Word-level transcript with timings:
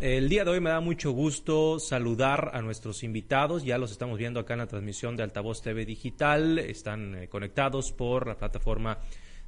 el 0.00 0.28
día 0.28 0.44
de 0.44 0.50
hoy 0.50 0.60
me 0.60 0.70
da 0.70 0.80
mucho 0.80 1.10
gusto 1.12 1.78
saludar 1.78 2.50
a 2.52 2.60
nuestros 2.60 3.02
invitados. 3.02 3.64
Ya 3.64 3.78
los 3.78 3.92
estamos 3.92 4.18
viendo 4.18 4.40
acá 4.40 4.54
en 4.54 4.60
la 4.60 4.66
transmisión 4.66 5.16
de 5.16 5.22
Altavoz 5.22 5.62
TV 5.62 5.86
Digital. 5.86 6.58
Están 6.58 7.14
eh, 7.14 7.28
conectados 7.28 7.92
por 7.92 8.26
la 8.26 8.36
plataforma 8.36 8.98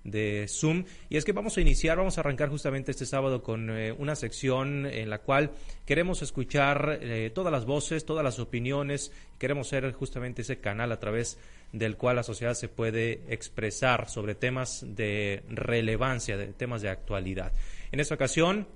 de 0.04 0.46
Zoom. 0.48 0.84
Y 1.08 1.16
es 1.16 1.24
que 1.24 1.32
vamos 1.32 1.56
a 1.56 1.61
iniciar, 1.61 1.98
vamos 1.98 2.16
a 2.16 2.22
arrancar 2.22 2.48
justamente 2.48 2.92
este 2.92 3.04
sábado 3.04 3.42
con 3.42 3.69
eh, 3.71 3.92
una 3.92 4.16
sección 4.16 4.87
en 4.87 5.11
la 5.11 5.19
cual 5.19 5.50
queremos 5.84 6.22
escuchar 6.22 6.99
eh, 7.03 7.30
todas 7.35 7.53
las 7.53 7.67
voces, 7.67 8.05
todas 8.05 8.25
las 8.25 8.39
opiniones. 8.39 9.12
Queremos 9.39 9.69
ser 9.69 9.93
justamente 9.93 10.43
ese 10.43 10.59
canal 10.59 10.93
a 10.93 11.01
través 11.01 11.39
del 11.73 11.96
cual 11.96 12.17
la 12.17 12.23
sociedad 12.23 12.55
se 12.55 12.69
puede 12.69 13.23
expresar 13.29 14.09
sobre 14.09 14.35
temas 14.35 14.85
de 14.87 15.43
relevancia, 15.49 16.37
de 16.37 16.46
temas 16.49 16.80
de 16.80 16.89
actualidad. 16.89 17.53
En 17.93 18.01
esta 18.01 18.15
ocasión 18.15 18.67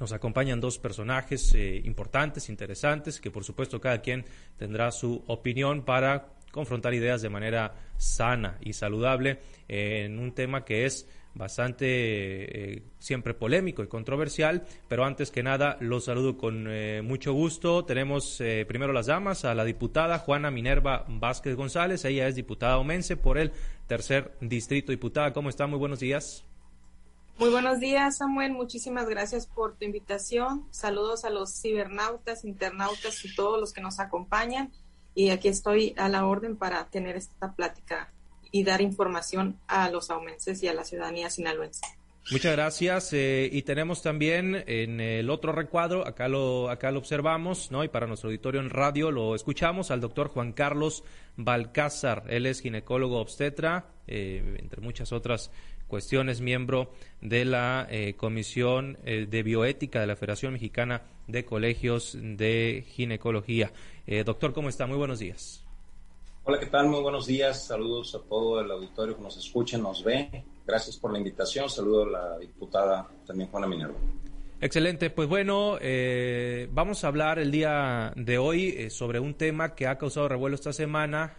nos 0.00 0.12
acompañan 0.12 0.60
dos 0.60 0.78
personajes 0.78 1.54
eh, 1.54 1.80
importantes, 1.84 2.48
interesantes, 2.48 3.20
que 3.20 3.30
por 3.30 3.44
supuesto 3.44 3.80
cada 3.80 4.00
quien 4.00 4.24
tendrá 4.56 4.90
su 4.90 5.22
opinión 5.26 5.84
para 5.84 6.28
confrontar 6.50 6.94
ideas 6.94 7.22
de 7.22 7.28
manera 7.28 7.74
sana 7.96 8.58
y 8.60 8.72
saludable 8.72 9.38
en 9.68 10.18
un 10.18 10.32
tema 10.32 10.64
que 10.64 10.86
es 10.86 11.08
bastante 11.34 11.86
eh, 11.86 12.82
siempre 12.98 13.34
polémico 13.34 13.82
y 13.82 13.88
controversial, 13.88 14.64
pero 14.88 15.04
antes 15.04 15.30
que 15.30 15.42
nada 15.42 15.76
los 15.80 16.06
saludo 16.06 16.38
con 16.38 16.66
eh, 16.66 17.02
mucho 17.02 17.34
gusto. 17.34 17.84
Tenemos 17.84 18.42
primero 18.66 18.94
las 18.94 19.06
damas, 19.06 19.44
a 19.44 19.54
la 19.54 19.64
diputada 19.64 20.18
Juana 20.18 20.50
Minerva 20.50 21.04
Vázquez 21.08 21.54
González, 21.56 22.06
ella 22.06 22.26
es 22.26 22.36
diputada 22.36 22.78
omense 22.78 23.18
por 23.18 23.36
el 23.36 23.52
tercer 23.86 24.32
distrito. 24.40 24.92
Diputada, 24.92 25.34
¿cómo 25.34 25.50
está? 25.50 25.66
Muy 25.66 25.78
buenos 25.78 26.00
días. 26.00 26.46
Muy 27.38 27.50
buenos 27.50 27.80
días, 27.80 28.16
Samuel. 28.16 28.52
Muchísimas 28.52 29.10
gracias 29.10 29.46
por 29.46 29.76
tu 29.76 29.84
invitación. 29.84 30.66
Saludos 30.70 31.26
a 31.26 31.30
los 31.30 31.60
cibernautas, 31.60 32.46
internautas 32.46 33.22
y 33.26 33.34
todos 33.34 33.60
los 33.60 33.74
que 33.74 33.82
nos 33.82 34.00
acompañan. 34.00 34.72
Y 35.14 35.28
aquí 35.28 35.48
estoy 35.48 35.94
a 35.98 36.08
la 36.08 36.24
orden 36.24 36.56
para 36.56 36.86
tener 36.86 37.14
esta 37.14 37.52
plática 37.52 38.10
y 38.50 38.64
dar 38.64 38.80
información 38.80 39.58
a 39.66 39.90
los 39.90 40.10
aumenses 40.10 40.62
y 40.62 40.68
a 40.68 40.72
la 40.72 40.84
ciudadanía 40.84 41.28
sinaloense. 41.28 41.82
Muchas 42.30 42.52
gracias. 42.52 43.12
Eh, 43.12 43.48
y 43.52 43.62
tenemos 43.62 44.02
también 44.02 44.64
en 44.66 45.00
el 45.00 45.28
otro 45.28 45.52
recuadro, 45.52 46.06
acá 46.06 46.28
lo, 46.28 46.70
acá 46.70 46.90
lo 46.90 46.98
observamos, 46.98 47.70
¿no? 47.70 47.84
Y 47.84 47.88
para 47.88 48.06
nuestro 48.06 48.28
auditorio 48.28 48.60
en 48.60 48.70
radio 48.70 49.10
lo 49.10 49.34
escuchamos 49.34 49.90
al 49.90 50.00
doctor 50.00 50.28
Juan 50.28 50.52
Carlos 50.52 51.04
Balcázar. 51.36 52.24
Él 52.28 52.46
es 52.46 52.62
ginecólogo 52.62 53.20
obstetra, 53.20 53.90
eh, 54.08 54.56
entre 54.58 54.80
muchas 54.80 55.12
otras 55.12 55.52
cuestiones, 55.86 56.40
miembro 56.40 56.90
de 57.20 57.44
la 57.44 57.86
eh, 57.90 58.14
Comisión 58.16 58.98
eh, 59.04 59.26
de 59.28 59.42
Bioética 59.42 60.00
de 60.00 60.06
la 60.06 60.16
Federación 60.16 60.52
Mexicana 60.52 61.02
de 61.26 61.44
Colegios 61.44 62.16
de 62.20 62.84
Ginecología. 62.88 63.72
Eh, 64.06 64.24
doctor, 64.24 64.52
¿cómo 64.52 64.68
está? 64.68 64.86
Muy 64.86 64.96
buenos 64.96 65.18
días. 65.18 65.62
Hola, 66.44 66.60
¿qué 66.60 66.66
tal? 66.66 66.88
Muy 66.88 67.00
buenos 67.00 67.26
días. 67.26 67.66
Saludos 67.66 68.14
a 68.14 68.20
todo 68.28 68.60
el 68.60 68.70
auditorio 68.70 69.16
que 69.16 69.22
nos 69.22 69.36
escucha, 69.36 69.78
nos 69.78 70.04
ve. 70.04 70.44
Gracias 70.64 70.96
por 70.96 71.12
la 71.12 71.18
invitación. 71.18 71.68
Saludo 71.68 72.04
a 72.04 72.10
la 72.10 72.38
diputada 72.38 73.08
también 73.26 73.50
Juana 73.50 73.66
Minerva. 73.66 73.96
Excelente, 74.58 75.10
pues 75.10 75.28
bueno, 75.28 75.78
vamos 76.70 77.04
a 77.04 77.08
hablar 77.08 77.38
el 77.38 77.50
día 77.50 78.14
de 78.16 78.38
hoy 78.38 78.88
sobre 78.88 79.20
un 79.20 79.34
tema 79.34 79.74
que 79.74 79.86
ha 79.86 79.98
causado 79.98 80.28
revuelo 80.28 80.54
esta 80.54 80.72
semana, 80.72 81.36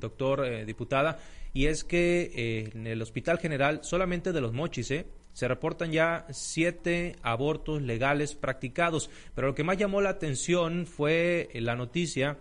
doctor 0.00 0.66
diputada, 0.66 1.20
y 1.54 1.66
es 1.66 1.84
que 1.84 2.32
eh, 2.34 2.70
en 2.74 2.86
el 2.86 3.00
Hospital 3.00 3.38
General, 3.38 3.80
solamente 3.82 4.32
de 4.32 4.40
los 4.40 4.52
mochis, 4.52 4.90
eh, 4.90 5.06
se 5.32 5.48
reportan 5.48 5.92
ya 5.92 6.26
siete 6.30 7.16
abortos 7.22 7.80
legales 7.80 8.34
practicados, 8.34 9.08
pero 9.34 9.48
lo 9.48 9.54
que 9.54 9.64
más 9.64 9.78
llamó 9.78 10.00
la 10.00 10.10
atención 10.10 10.84
fue 10.86 11.48
la 11.54 11.76
noticia 11.76 12.38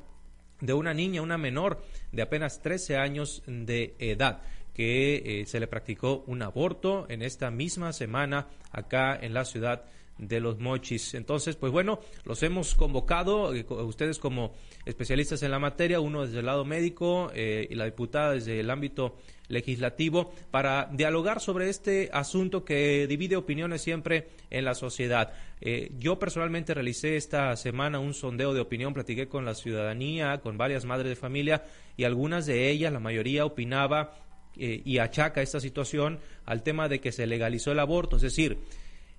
de 0.62 0.74
una 0.74 0.94
niña, 0.94 1.22
una 1.22 1.38
menor 1.38 1.84
de 2.12 2.24
apenas 2.24 2.62
13 2.62 2.98
años 2.98 3.44
de 3.46 3.96
edad 4.00 4.42
que 4.74 5.42
eh, 5.42 5.46
se 5.46 5.60
le 5.60 5.68
practicó 5.68 6.24
un 6.26 6.42
aborto 6.42 7.06
en 7.10 7.22
esta 7.22 7.52
misma 7.52 7.94
semana 7.94 8.48
acá 8.72 9.16
en 9.16 9.34
la 9.34 9.46
ciudad 9.46 9.86
de 10.18 10.40
los 10.40 10.60
mochis. 10.60 11.14
Entonces, 11.14 11.56
pues 11.56 11.72
bueno, 11.72 12.00
los 12.26 12.44
hemos 12.44 12.76
convocado, 12.76 13.54
eh, 13.54 13.66
ustedes 13.70 14.20
como 14.20 14.54
especialistas 14.86 15.44
en 15.44 15.52
la 15.52 15.60
materia, 15.60 16.00
uno 16.00 16.26
desde 16.26 16.40
el 16.40 16.46
lado 16.46 16.66
médico 16.66 17.32
eh, 17.34 17.68
y 17.70 17.76
la 17.76 17.86
diputada 17.86 18.34
desde 18.34 18.60
el 18.60 18.70
ámbito 18.70 19.18
legislativo, 19.48 20.34
para 20.52 20.90
dialogar 20.94 21.40
sobre 21.40 21.70
este 21.70 22.10
asunto 22.14 22.64
que 22.64 23.08
divide 23.08 23.36
opiniones 23.36 23.82
siempre 23.82 24.30
en 24.50 24.66
la 24.66 24.74
sociedad. 24.74 25.34
Eh, 25.62 25.92
yo 26.00 26.18
personalmente 26.18 26.74
realicé 26.74 27.18
esta 27.18 27.56
semana 27.56 28.00
un 28.00 28.14
sondeo 28.14 28.54
de 28.54 28.62
opinión, 28.62 28.94
platiqué 28.94 29.28
con 29.28 29.46
la 29.46 29.56
ciudadanía, 29.56 30.40
con 30.42 30.58
varias 30.58 30.86
madres 30.86 31.10
de 31.10 31.16
familia 31.16 31.66
y 31.98 32.06
algunas 32.06 32.46
de 32.46 32.70
ellas, 32.70 32.94
la 32.94 33.00
mayoría 33.00 33.46
opinaba 33.46 34.16
y 34.56 35.00
achaca 35.00 35.42
esta 35.42 35.60
situación 35.60 36.20
al 36.46 36.62
tema 36.62 36.88
de 36.88 37.02
que 37.02 37.12
se 37.12 37.26
legalizó 37.26 37.72
el 37.72 37.80
aborto, 37.80 38.18
es 38.18 38.22
decir, 38.22 38.60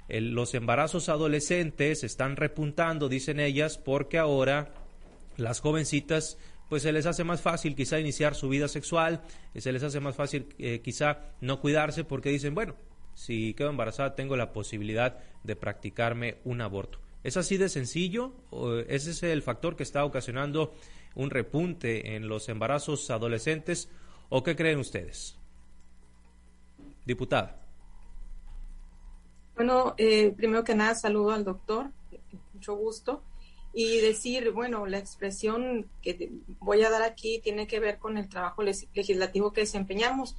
los 0.08 0.54
embarazos 0.54 1.08
adolescentes 1.08 2.04
están 2.04 2.36
repuntando, 2.36 3.08
dicen 3.08 3.40
ellas, 3.40 3.78
porque 3.78 4.18
ahora 4.18 4.74
las 5.36 5.60
jovencitas 5.60 6.38
pues 6.68 6.82
se 6.82 6.92
les 6.92 7.06
hace 7.06 7.24
más 7.24 7.40
fácil 7.40 7.76
quizá 7.76 8.00
iniciar 8.00 8.34
su 8.34 8.48
vida 8.48 8.68
sexual, 8.68 9.22
se 9.54 9.72
les 9.72 9.82
hace 9.82 10.00
más 10.00 10.16
fácil 10.16 10.48
eh, 10.58 10.80
quizá 10.80 11.18
no 11.40 11.60
cuidarse 11.60 12.04
porque 12.04 12.30
dicen, 12.30 12.54
bueno, 12.54 12.74
si 13.14 13.54
quedo 13.54 13.70
embarazada 13.70 14.14
tengo 14.14 14.36
la 14.36 14.52
posibilidad 14.52 15.18
de 15.42 15.56
practicarme 15.56 16.38
un 16.44 16.60
aborto. 16.60 16.98
¿Es 17.22 17.36
así 17.36 17.56
de 17.56 17.68
sencillo? 17.68 18.32
¿Ese 18.88 19.12
es 19.12 19.22
el 19.22 19.42
factor 19.42 19.76
que 19.76 19.82
está 19.82 20.04
ocasionando 20.04 20.74
un 21.14 21.30
repunte 21.30 22.16
en 22.16 22.28
los 22.28 22.48
embarazos 22.48 23.10
adolescentes? 23.10 23.88
¿O 24.28 24.42
qué 24.42 24.56
creen 24.56 24.78
ustedes? 24.78 25.38
Diputada. 27.06 27.63
Bueno, 29.56 29.94
eh, 29.98 30.32
primero 30.36 30.64
que 30.64 30.74
nada 30.74 30.94
saludo 30.94 31.30
al 31.30 31.44
doctor, 31.44 31.90
mucho 32.52 32.74
gusto, 32.74 33.22
y 33.72 34.00
decir, 34.00 34.50
bueno, 34.52 34.86
la 34.86 34.98
expresión 34.98 35.88
que 36.02 36.32
voy 36.60 36.82
a 36.82 36.90
dar 36.90 37.02
aquí 37.02 37.40
tiene 37.42 37.66
que 37.66 37.80
ver 37.80 37.98
con 37.98 38.18
el 38.18 38.28
trabajo 38.28 38.62
legislativo 38.62 39.52
que 39.52 39.62
desempeñamos. 39.62 40.36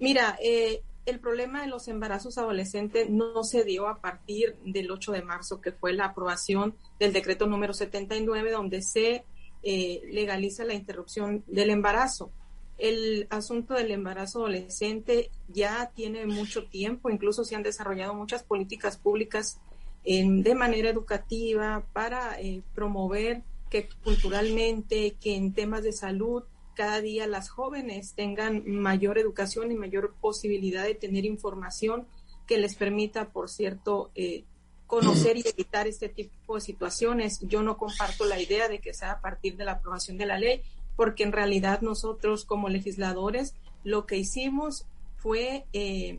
Mira, 0.00 0.38
eh, 0.42 0.82
el 1.06 1.20
problema 1.20 1.62
de 1.62 1.68
los 1.68 1.88
embarazos 1.88 2.38
adolescentes 2.38 3.10
no 3.10 3.42
se 3.42 3.64
dio 3.64 3.88
a 3.88 4.00
partir 4.00 4.56
del 4.64 4.90
8 4.90 5.12
de 5.12 5.22
marzo, 5.22 5.60
que 5.60 5.72
fue 5.72 5.92
la 5.92 6.06
aprobación 6.06 6.76
del 7.00 7.12
decreto 7.12 7.46
número 7.46 7.72
79, 7.72 8.50
donde 8.50 8.82
se 8.82 9.24
eh, 9.62 10.02
legaliza 10.12 10.64
la 10.64 10.74
interrupción 10.74 11.44
del 11.46 11.70
embarazo 11.70 12.30
el 12.78 13.26
asunto 13.30 13.74
del 13.74 13.90
embarazo 13.90 14.40
adolescente 14.40 15.30
ya 15.48 15.90
tiene 15.94 16.26
mucho 16.26 16.64
tiempo, 16.66 17.10
incluso 17.10 17.44
se 17.44 17.56
han 17.56 17.62
desarrollado 17.62 18.14
muchas 18.14 18.42
políticas 18.44 18.96
públicas 18.96 19.60
de 20.04 20.54
manera 20.54 20.88
educativa 20.88 21.84
para 21.92 22.40
eh, 22.40 22.62
promover 22.74 23.42
que 23.68 23.88
culturalmente, 24.02 25.16
que 25.20 25.36
en 25.36 25.52
temas 25.52 25.82
de 25.82 25.92
salud, 25.92 26.44
cada 26.74 27.00
día 27.00 27.26
las 27.26 27.50
jóvenes 27.50 28.14
tengan 28.14 28.62
mayor 28.66 29.18
educación 29.18 29.70
y 29.70 29.74
mayor 29.74 30.14
posibilidad 30.20 30.84
de 30.84 30.94
tener 30.94 31.24
información 31.26 32.06
que 32.46 32.56
les 32.56 32.74
permita, 32.76 33.28
por 33.28 33.50
cierto, 33.50 34.10
eh, 34.14 34.44
conocer 34.86 35.36
y 35.36 35.44
evitar 35.46 35.86
este 35.86 36.08
tipo 36.08 36.54
de 36.54 36.60
situaciones. 36.62 37.40
Yo 37.42 37.62
no 37.62 37.76
comparto 37.76 38.24
la 38.24 38.40
idea 38.40 38.68
de 38.68 38.78
que 38.78 38.94
sea 38.94 39.12
a 39.12 39.20
partir 39.20 39.56
de 39.56 39.66
la 39.66 39.72
aprobación 39.72 40.16
de 40.16 40.26
la 40.26 40.38
ley, 40.38 40.62
porque 40.98 41.22
en 41.22 41.30
realidad 41.30 41.80
nosotros 41.80 42.44
como 42.44 42.68
legisladores 42.68 43.54
lo 43.84 44.04
que 44.04 44.16
hicimos 44.16 44.84
fue 45.18 45.64
eh, 45.72 46.18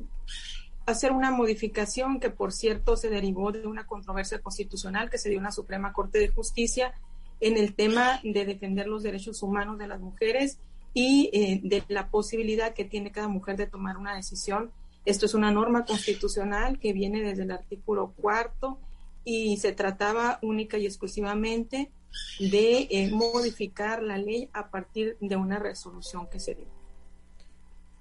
hacer 0.86 1.12
una 1.12 1.32
modificación 1.32 2.22
que 2.22 2.30
por 2.30 2.54
cierto 2.54 2.96
se 2.96 3.10
derivó 3.10 3.52
de 3.52 3.68
una 3.68 3.86
controversia 3.86 4.40
constitucional 4.40 5.10
que 5.10 5.18
se 5.18 5.28
dio 5.28 5.40
en 5.40 5.44
la 5.44 5.52
Suprema 5.52 5.92
Corte 5.92 6.20
de 6.20 6.30
Justicia 6.30 6.94
en 7.42 7.58
el 7.58 7.76
tema 7.76 8.22
de 8.24 8.46
defender 8.46 8.88
los 8.88 9.04
derechos 9.04 9.44
humanos 9.44 9.78
de 9.80 9.88
las 9.88 10.00
mujeres 10.00 10.60
y 10.94 11.30
eh, 11.34 11.60
de 11.62 11.84
la 11.90 12.08
posibilidad 12.08 12.74
que 12.74 12.86
tiene 12.86 13.12
cada 13.12 13.28
mujer 13.28 13.58
de 13.58 13.68
tomar 13.68 13.98
una 13.98 14.16
decisión. 14.16 14.72
Esto 15.04 15.26
es 15.26 15.34
una 15.34 15.52
norma 15.52 15.84
constitucional 15.84 16.80
que 16.80 16.94
viene 16.94 17.22
desde 17.22 17.44
el 17.44 17.52
artículo 17.52 18.14
cuarto 18.16 18.80
y 19.26 19.58
se 19.58 19.74
trataba 19.74 20.40
única 20.42 20.78
y 20.78 20.86
exclusivamente 20.86 21.92
de 22.40 22.88
eh, 22.90 23.10
modificar 23.12 24.02
la 24.02 24.18
ley 24.18 24.50
a 24.54 24.70
partir 24.70 25.18
de 25.20 25.36
una 25.36 25.60
resolución 25.60 26.28
que 26.30 26.40
se 26.40 26.56
dio. 26.56 26.80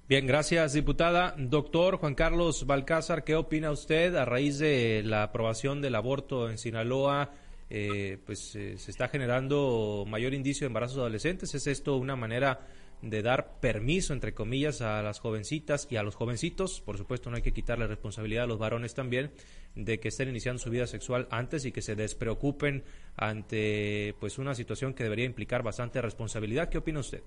Bien, 0.08 0.26
gracias, 0.26 0.72
diputada. 0.72 1.34
Doctor 1.36 1.98
Juan 1.98 2.14
Carlos 2.14 2.64
Balcázar, 2.64 3.24
¿qué 3.24 3.34
opina 3.34 3.70
usted 3.70 4.14
a 4.16 4.24
raíz 4.24 4.58
de 4.58 5.02
la 5.04 5.24
aprobación 5.24 5.82
del 5.82 5.96
aborto 5.96 6.48
en 6.48 6.56
Sinaloa? 6.56 7.30
Eh, 7.68 8.16
pues 8.24 8.56
eh, 8.56 8.78
se 8.78 8.90
está 8.90 9.08
generando 9.08 10.06
mayor 10.08 10.32
indicio 10.32 10.64
de 10.64 10.68
embarazos 10.68 10.96
adolescentes. 10.96 11.54
¿Es 11.54 11.66
esto 11.66 11.96
una 11.98 12.16
manera 12.16 12.60
de 13.02 13.22
dar 13.22 13.60
permiso, 13.60 14.12
entre 14.12 14.34
comillas, 14.34 14.80
a 14.80 15.02
las 15.02 15.20
jovencitas 15.20 15.86
y 15.90 15.96
a 15.96 16.02
los 16.02 16.14
jovencitos. 16.14 16.80
Por 16.80 16.98
supuesto, 16.98 17.30
no 17.30 17.36
hay 17.36 17.42
que 17.42 17.52
quitarle 17.52 17.86
responsabilidad 17.86 18.44
a 18.44 18.46
los 18.46 18.58
varones 18.58 18.94
también 18.94 19.30
de 19.74 20.00
que 20.00 20.08
estén 20.08 20.28
iniciando 20.28 20.58
su 20.58 20.70
vida 20.70 20.86
sexual 20.86 21.28
antes 21.30 21.64
y 21.64 21.72
que 21.72 21.82
se 21.82 21.94
despreocupen 21.94 22.84
ante 23.16 24.14
pues 24.18 24.38
una 24.38 24.54
situación 24.54 24.94
que 24.94 25.04
debería 25.04 25.24
implicar 25.24 25.62
bastante 25.62 26.02
responsabilidad. 26.02 26.68
¿Qué 26.68 26.78
opina 26.78 27.00
usted? 27.00 27.22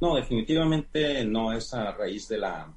No, 0.00 0.16
definitivamente 0.16 1.24
no 1.24 1.52
es 1.52 1.72
a 1.74 1.92
raíz 1.92 2.26
de 2.28 2.38
la 2.38 2.72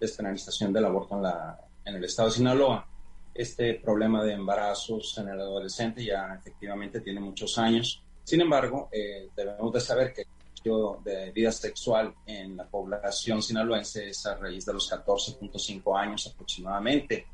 despenalización 0.00 0.72
del 0.72 0.86
aborto 0.86 1.16
en, 1.16 1.22
la, 1.22 1.60
en 1.84 1.96
el 1.96 2.04
estado 2.04 2.28
de 2.28 2.34
Sinaloa. 2.34 2.88
Este 3.34 3.74
problema 3.74 4.24
de 4.24 4.32
embarazos 4.32 5.16
en 5.18 5.28
el 5.28 5.38
adolescente 5.38 6.02
ya 6.02 6.34
efectivamente 6.40 7.00
tiene 7.02 7.20
muchos 7.20 7.58
años. 7.58 8.02
Sin 8.24 8.40
embargo, 8.40 8.88
eh, 8.90 9.28
debemos 9.36 9.72
de 9.72 9.80
saber 9.80 10.12
que 10.12 10.24
de 10.64 11.30
vida 11.30 11.52
sexual 11.52 12.12
en 12.26 12.56
la 12.56 12.66
población 12.66 13.40
sinaloense 13.40 14.08
es 14.08 14.26
a 14.26 14.34
raíz 14.36 14.66
de 14.66 14.72
los 14.72 14.90
14.5 14.90 15.98
años 15.98 16.26
aproximadamente. 16.32 17.26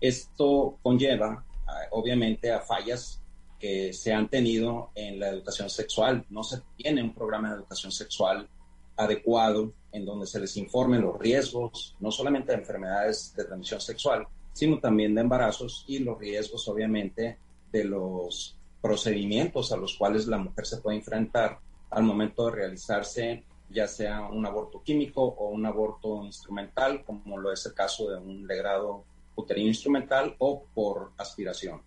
Esto 0.00 0.78
conlleva, 0.82 1.44
obviamente, 1.90 2.50
a 2.50 2.60
fallas 2.60 3.20
que 3.58 3.92
se 3.92 4.12
han 4.12 4.28
tenido 4.28 4.90
en 4.94 5.20
la 5.20 5.28
educación 5.28 5.68
sexual. 5.68 6.24
No 6.30 6.42
se 6.42 6.62
tiene 6.76 7.02
un 7.02 7.12
programa 7.12 7.50
de 7.50 7.56
educación 7.56 7.92
sexual 7.92 8.48
adecuado 8.96 9.72
en 9.92 10.04
donde 10.06 10.26
se 10.26 10.40
les 10.40 10.56
informen 10.56 11.02
los 11.02 11.18
riesgos, 11.18 11.94
no 12.00 12.10
solamente 12.10 12.52
de 12.52 12.58
enfermedades 12.58 13.34
de 13.36 13.44
transmisión 13.44 13.80
sexual, 13.80 14.26
sino 14.52 14.80
también 14.80 15.14
de 15.14 15.20
embarazos 15.20 15.84
y 15.86 15.98
los 15.98 16.18
riesgos, 16.18 16.66
obviamente, 16.68 17.38
de 17.70 17.84
los 17.84 18.56
procedimientos 18.80 19.72
a 19.72 19.76
los 19.76 19.96
cuales 19.96 20.26
la 20.26 20.38
mujer 20.38 20.66
se 20.66 20.78
puede 20.78 20.98
enfrentar 20.98 21.58
al 21.90 22.02
momento 22.02 22.46
de 22.46 22.52
realizarse 22.52 23.44
ya 23.70 23.86
sea 23.86 24.22
un 24.22 24.46
aborto 24.46 24.82
químico 24.82 25.22
o 25.22 25.48
un 25.48 25.66
aborto 25.66 26.24
instrumental, 26.24 27.04
como 27.04 27.36
lo 27.36 27.52
es 27.52 27.66
el 27.66 27.74
caso 27.74 28.08
de 28.08 28.16
un 28.16 28.46
legrado 28.46 29.04
uterino 29.36 29.68
instrumental 29.68 30.34
o 30.38 30.64
por 30.74 31.12
aspiración. 31.18 31.82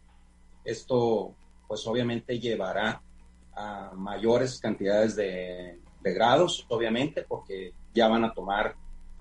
Esto, 0.63 1.33
pues 1.67 1.85
obviamente 1.87 2.39
llevará 2.39 3.01
a 3.53 3.91
mayores 3.95 4.59
cantidades 4.59 5.15
de, 5.15 5.79
grados, 6.03 6.65
obviamente, 6.69 7.23
porque 7.23 7.73
ya 7.93 8.07
van 8.07 8.25
a 8.25 8.33
tomar 8.33 8.75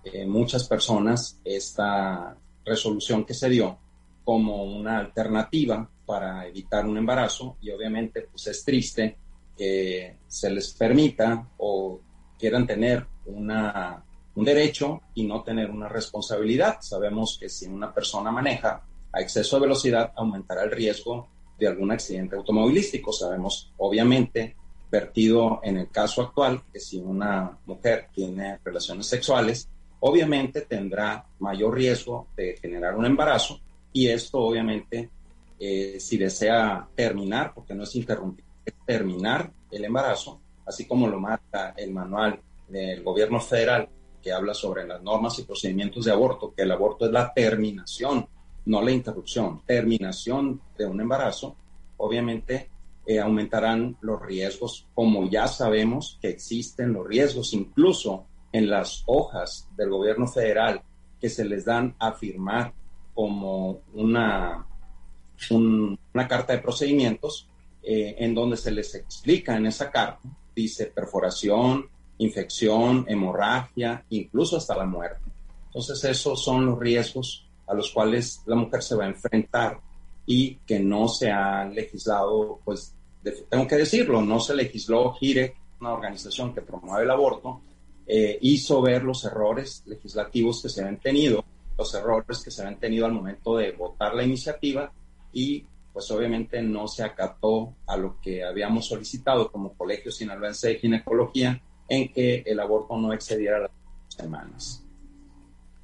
eh, 0.05 0.27
muchas 0.27 0.67
personas 0.69 1.41
esta 1.45 2.37
resolución 2.65 3.25
que 3.25 3.35
se 3.35 3.49
dio 3.49 3.79
como 4.25 4.65
una 4.65 4.99
alternativa 4.99 5.89
para 6.07 6.47
evitar 6.47 6.87
un 6.87 6.97
embarazo 6.97 7.57
y 7.61 7.71
obviamente 7.71 8.23
pues 8.31 8.47
es 8.47 8.65
triste 8.65 9.17
que 9.61 10.17
se 10.27 10.49
les 10.49 10.73
permita 10.73 11.47
o 11.59 12.01
quieran 12.39 12.67
tener 12.67 13.07
una, 13.27 14.03
un 14.35 14.43
derecho 14.43 15.03
y 15.13 15.27
no 15.27 15.43
tener 15.43 15.71
una 15.71 15.87
responsabilidad. 15.87 16.79
Sabemos 16.81 17.37
que 17.39 17.51
si 17.51 17.67
una 17.67 17.93
persona 17.93 18.31
maneja 18.31 18.83
a 19.13 19.21
exceso 19.21 19.57
de 19.57 19.67
velocidad 19.67 20.15
aumentará 20.17 20.63
el 20.63 20.71
riesgo 20.71 21.29
de 21.59 21.69
algún 21.69 21.93
accidente 21.93 22.37
automovilístico. 22.37 23.13
Sabemos, 23.13 23.71
obviamente, 23.77 24.57
vertido 24.91 25.61
en 25.63 25.77
el 25.77 25.91
caso 25.91 26.23
actual, 26.23 26.63
que 26.73 26.81
si 26.81 26.97
una 26.97 27.59
mujer 27.67 28.09
tiene 28.15 28.61
relaciones 28.65 29.09
sexuales, 29.09 29.69
obviamente 30.01 30.63
tendrá 30.63 31.27
mayor 31.39 31.75
riesgo 31.75 32.29
de 32.35 32.57
generar 32.57 32.97
un 32.97 33.05
embarazo 33.05 33.61
y 33.93 34.07
esto 34.07 34.39
obviamente 34.39 35.11
eh, 35.59 35.99
si 36.01 36.17
desea 36.17 36.89
terminar, 36.95 37.53
porque 37.55 37.75
no 37.75 37.83
es 37.83 37.95
interrumpir, 37.95 38.47
terminar 38.87 39.53
el 39.71 39.85
embarazo, 39.85 40.41
así 40.67 40.87
como 40.87 41.09
lo 41.09 41.19
marca 41.19 41.75
el 41.77 41.93
manual 41.93 42.41
del 42.69 43.03
gobierno 43.03 43.41
federal 43.41 43.89
que 44.23 44.33
habla 44.33 44.55
sobre 44.55 44.87
las 44.87 45.03
normas 45.03 45.39
y 45.39 45.45
procedimientos 45.45 46.05
de 46.05 46.13
aborto, 46.13 46.53
que 46.55 46.63
el 46.63 46.71
aborto 46.71 47.07
es 47.07 47.13
la 47.13 47.33
terminación, 47.33 48.27
no 48.67 48.83
la 48.83 48.91
interrupción, 48.91 49.63
terminación 49.67 50.61
de 50.77 50.87
un 50.87 51.01
embarazo, 51.01 51.57
obviamente 51.97 52.71
eh, 53.07 53.19
aumentarán 53.19 53.97
los 54.03 54.21
riesgos, 54.21 54.87
como 54.95 55.29
ya 55.29 55.49
sabemos 55.49 56.19
que 56.21 56.29
existen 56.29 56.93
los 56.93 57.07
riesgos, 57.07 57.55
incluso 57.55 58.27
en 58.53 58.69
las 58.69 59.03
hojas 59.07 59.69
del 59.77 59.91
gobierno 59.91 60.27
federal 60.27 60.83
que 61.21 61.29
se 61.29 61.45
les 61.45 61.65
dan 61.65 61.95
a 61.99 62.13
firmar 62.13 62.73
como 63.15 63.81
una, 63.95 64.67
una 65.51 66.29
carta 66.29 66.53
de 66.53 66.61
procedimientos, 66.61 67.49
eh, 67.83 68.17
en 68.19 68.35
donde 68.35 68.57
se 68.57 68.71
les 68.71 68.95
explica 68.95 69.57
en 69.57 69.67
esa 69.67 69.91
carta, 69.91 70.29
dice 70.55 70.87
perforación, 70.87 71.89
infección, 72.19 73.05
hemorragia, 73.09 74.05
incluso 74.11 74.57
hasta 74.57 74.77
la 74.77 74.85
muerte. 74.85 75.21
Entonces 75.67 76.05
esos 76.05 76.43
son 76.45 76.67
los 76.67 76.79
riesgos 76.79 77.47
a 77.67 77.75
los 77.75 77.91
cuales 77.91 78.43
la 78.47 78.57
mujer 78.57 78.83
se 78.83 78.97
va 78.97 79.05
a 79.05 79.09
enfrentar 79.09 79.81
y 80.27 80.57
que 80.67 80.81
no 80.81 81.09
se 81.09 81.31
ha 81.31 81.65
legislado, 81.65 82.61
pues 82.65 82.95
tengo 83.49 83.67
que 83.67 83.77
decirlo, 83.77 84.23
no 84.23 84.41
se 84.41 84.55
legisló 84.55 85.13
GIRE, 85.13 85.55
una 85.81 85.93
organización 85.93 86.53
que 86.53 86.63
promueve 86.63 87.05
el 87.05 87.11
aborto, 87.11 87.63
eh, 88.07 88.39
hizo 88.43 88.83
ver 88.83 89.03
los 89.05 89.25
errores 89.25 89.83
legislativos 89.87 90.63
que 90.63 90.69
se 90.69 90.83
han 90.85 90.99
tenido, 90.99 91.45
los 91.79 91.95
errores 91.95 92.43
que 92.43 92.51
se 92.51 92.63
han 92.65 92.79
tenido 92.79 93.07
al 93.07 93.13
momento 93.13 93.57
de 93.57 93.73
votar 93.73 94.15
la 94.15 94.25
iniciativa 94.25 94.93
y 95.33 95.65
pues 95.93 96.11
obviamente 96.11 96.63
no 96.63 96.87
se 96.87 97.03
acató 97.03 97.75
a 97.87 97.97
lo 97.97 98.21
que 98.21 98.45
habíamos 98.45 98.87
solicitado 98.87 99.51
como 99.51 99.75
Colegio 99.75 100.13
Sinaloense 100.13 100.69
de 100.69 100.75
Ginecología 100.77 101.61
en 101.89 102.13
que 102.13 102.43
el 102.47 102.61
aborto 102.61 102.97
no 102.97 103.13
excediera 103.13 103.59
las 103.61 103.71
semanas. 104.09 104.87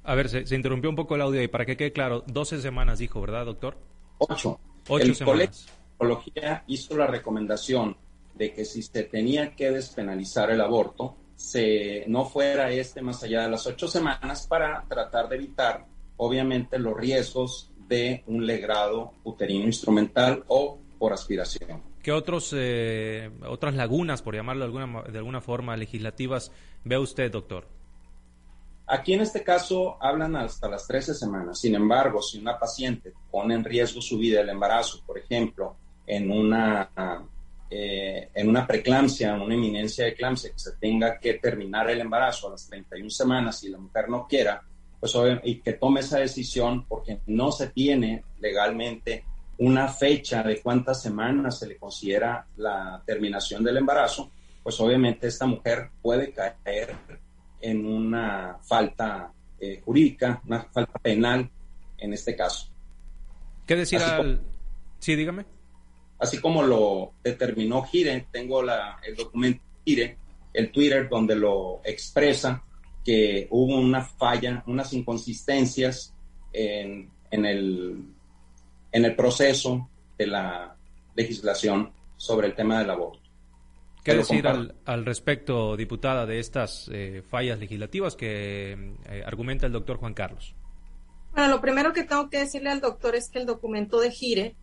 A 0.04 0.14
ver, 0.14 0.28
se, 0.28 0.54
interrumpió 0.54 0.88
un 0.88 0.96
poco 0.96 1.16
el 1.16 1.22
audio 1.22 1.42
y 1.42 1.48
para 1.48 1.66
que 1.66 1.76
quede 1.76 1.92
claro, 1.92 2.22
12 2.28 2.62
semanas 2.62 3.00
dijo, 3.00 3.20
¿verdad, 3.20 3.44
doctor? 3.44 3.76
Ocho. 4.18 4.60
Ocho 4.88 5.04
el 5.04 5.18
Colegio 5.18 5.50
de 5.50 5.72
Ginecología 5.98 6.64
hizo 6.68 6.96
la 6.96 7.08
recomendación 7.08 7.96
de 8.34 8.52
que 8.52 8.64
si 8.64 8.82
se 8.82 9.02
tenía 9.02 9.56
que 9.56 9.72
despenalizar 9.72 10.50
el 10.50 10.60
aborto, 10.60 11.16
se, 11.34 12.04
no 12.06 12.24
fuera 12.24 12.70
este 12.70 13.02
más 13.02 13.22
allá 13.22 13.42
de 13.42 13.50
las 13.50 13.66
ocho 13.66 13.88
semanas 13.88 14.46
para 14.46 14.84
tratar 14.88 15.28
de 15.28 15.36
evitar, 15.36 15.86
obviamente, 16.16 16.78
los 16.78 16.96
riesgos 16.96 17.72
de 17.88 18.24
un 18.26 18.46
legrado 18.46 19.12
uterino 19.24 19.64
instrumental 19.64 20.44
o 20.48 20.78
por 20.98 21.12
aspiración. 21.12 21.82
¿Qué 22.02 22.12
otros, 22.12 22.54
eh, 22.56 23.30
otras 23.48 23.74
lagunas, 23.74 24.22
por 24.22 24.34
llamarlo 24.34 24.60
de 24.60 24.66
alguna, 24.66 25.02
de 25.02 25.18
alguna 25.18 25.40
forma, 25.40 25.76
legislativas 25.76 26.52
ve 26.84 26.98
usted, 26.98 27.30
doctor? 27.30 27.66
Aquí 28.88 29.14
en 29.14 29.22
este 29.22 29.42
caso 29.42 29.98
hablan 30.00 30.36
hasta 30.36 30.68
las 30.68 30.86
13 30.86 31.14
semanas. 31.14 31.58
Sin 31.58 31.74
embargo, 31.74 32.22
si 32.22 32.38
una 32.38 32.56
paciente 32.56 33.12
pone 33.30 33.54
en 33.54 33.64
riesgo 33.64 34.00
su 34.00 34.16
vida, 34.16 34.40
el 34.40 34.48
embarazo, 34.48 35.02
por 35.04 35.18
ejemplo, 35.18 35.76
en 36.06 36.30
una, 36.30 36.88
eh, 37.68 38.30
en 38.32 38.48
una 38.48 38.64
preeclampsia, 38.64 39.34
una 39.34 39.54
eminencia 39.54 40.04
de 40.04 40.12
eclampsia, 40.12 40.52
que 40.52 40.58
se 40.60 40.76
tenga 40.76 41.18
que 41.18 41.34
terminar 41.34 41.90
el 41.90 42.00
embarazo 42.00 42.46
a 42.46 42.52
las 42.52 42.68
31 42.68 43.10
semanas 43.10 43.64
y 43.64 43.70
la 43.70 43.78
mujer 43.78 44.08
no 44.08 44.28
quiera, 44.28 44.62
pues, 45.12 45.40
y 45.44 45.60
que 45.60 45.74
tome 45.74 46.00
esa 46.00 46.18
decisión 46.18 46.84
porque 46.86 47.20
no 47.26 47.52
se 47.52 47.68
tiene 47.68 48.24
legalmente 48.40 49.24
una 49.58 49.88
fecha 49.88 50.42
de 50.42 50.60
cuántas 50.60 51.02
semanas 51.02 51.58
se 51.58 51.66
le 51.66 51.76
considera 51.76 52.46
la 52.56 53.02
terminación 53.06 53.64
del 53.64 53.78
embarazo, 53.78 54.30
pues 54.62 54.78
obviamente 54.80 55.28
esta 55.28 55.46
mujer 55.46 55.90
puede 56.02 56.32
caer 56.32 56.94
en 57.60 57.86
una 57.86 58.58
falta 58.62 59.32
eh, 59.58 59.80
jurídica, 59.84 60.42
una 60.46 60.64
falta 60.64 60.98
penal 60.98 61.48
en 61.98 62.12
este 62.12 62.36
caso. 62.36 62.68
¿Qué 63.66 63.76
decir 63.76 64.00
al... 64.00 64.40
sí, 64.98 65.16
dígame. 65.16 65.46
Así 66.18 66.38
como 66.38 66.62
lo 66.62 67.12
determinó 67.22 67.82
Gire, 67.82 68.26
tengo 68.30 68.62
la, 68.62 68.98
el 69.06 69.16
documento 69.16 69.62
Gire, 69.84 70.18
el 70.52 70.70
Twitter 70.70 71.08
donde 71.08 71.36
lo 71.36 71.80
expresa, 71.84 72.62
que 73.06 73.46
hubo 73.52 73.78
una 73.78 74.02
falla, 74.02 74.64
unas 74.66 74.92
inconsistencias 74.92 76.12
en, 76.52 77.08
en, 77.30 77.46
el, 77.46 78.04
en 78.90 79.04
el 79.04 79.14
proceso 79.14 79.88
de 80.18 80.26
la 80.26 80.76
legislación 81.14 81.92
sobre 82.16 82.48
el 82.48 82.56
tema 82.56 82.80
del 82.80 82.90
aborto. 82.90 83.20
¿Qué 84.02 84.14
decir 84.14 84.46
al, 84.46 85.04
respecto, 85.04 85.76
diputada, 85.76 86.26
de 86.26 86.40
estas 86.40 86.88
eh, 86.92 87.22
fallas 87.28 87.60
legislativas 87.60 88.16
que 88.16 88.72
eh, 89.08 89.22
argumenta 89.24 89.66
el 89.66 89.72
doctor 89.72 89.98
Juan 89.98 90.14
Carlos? 90.14 90.56
Bueno, 91.32 91.50
lo 91.50 91.60
primero 91.60 91.92
que 91.92 92.02
tengo 92.02 92.28
que 92.28 92.38
decirle 92.38 92.70
al 92.70 92.80
doctor 92.80 93.14
es 93.14 93.28
que 93.28 93.38
el 93.38 93.46
documento 93.46 94.00
de 94.00 94.10
Gire 94.10 94.56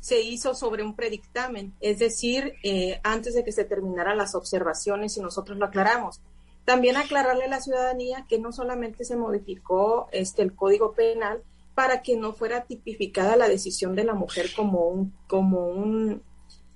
se 0.00 0.22
hizo 0.22 0.54
sobre 0.54 0.82
un 0.82 0.96
predictamen, 0.96 1.74
es 1.80 1.98
decir, 1.98 2.54
eh, 2.62 2.98
antes 3.02 3.34
de 3.34 3.44
que 3.44 3.52
se 3.52 3.64
terminaran 3.64 4.16
las 4.16 4.34
observaciones 4.34 5.18
y 5.18 5.20
nosotros 5.20 5.58
lo 5.58 5.66
aclaramos. 5.66 6.22
También 6.70 6.96
aclararle 6.96 7.46
a 7.46 7.48
la 7.48 7.60
ciudadanía 7.60 8.26
que 8.28 8.38
no 8.38 8.52
solamente 8.52 9.04
se 9.04 9.16
modificó 9.16 10.06
este, 10.12 10.42
el 10.42 10.54
Código 10.54 10.92
Penal 10.92 11.42
para 11.74 12.00
que 12.00 12.16
no 12.16 12.32
fuera 12.32 12.62
tipificada 12.62 13.34
la 13.34 13.48
decisión 13.48 13.96
de 13.96 14.04
la 14.04 14.14
mujer 14.14 14.50
como 14.54 14.86
un, 14.86 15.12
como 15.26 15.66
un 15.66 16.22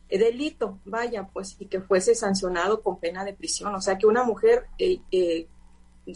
delito, 0.08 0.80
vaya, 0.84 1.28
pues, 1.32 1.54
y 1.60 1.66
que 1.66 1.80
fuese 1.80 2.16
sancionado 2.16 2.82
con 2.82 2.98
pena 2.98 3.24
de 3.24 3.34
prisión. 3.34 3.72
O 3.72 3.80
sea, 3.80 3.96
que 3.96 4.08
una 4.08 4.24
mujer 4.24 4.66
eh, 4.80 4.98
eh, 5.12 5.46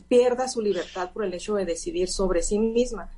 pierda 0.09 0.49
su 0.49 0.61
libertad 0.61 1.13
por 1.13 1.25
el 1.25 1.33
hecho 1.33 1.55
de 1.55 1.65
decidir 1.65 2.09
sobre 2.09 2.43
sí 2.43 2.59
misma. 2.59 3.13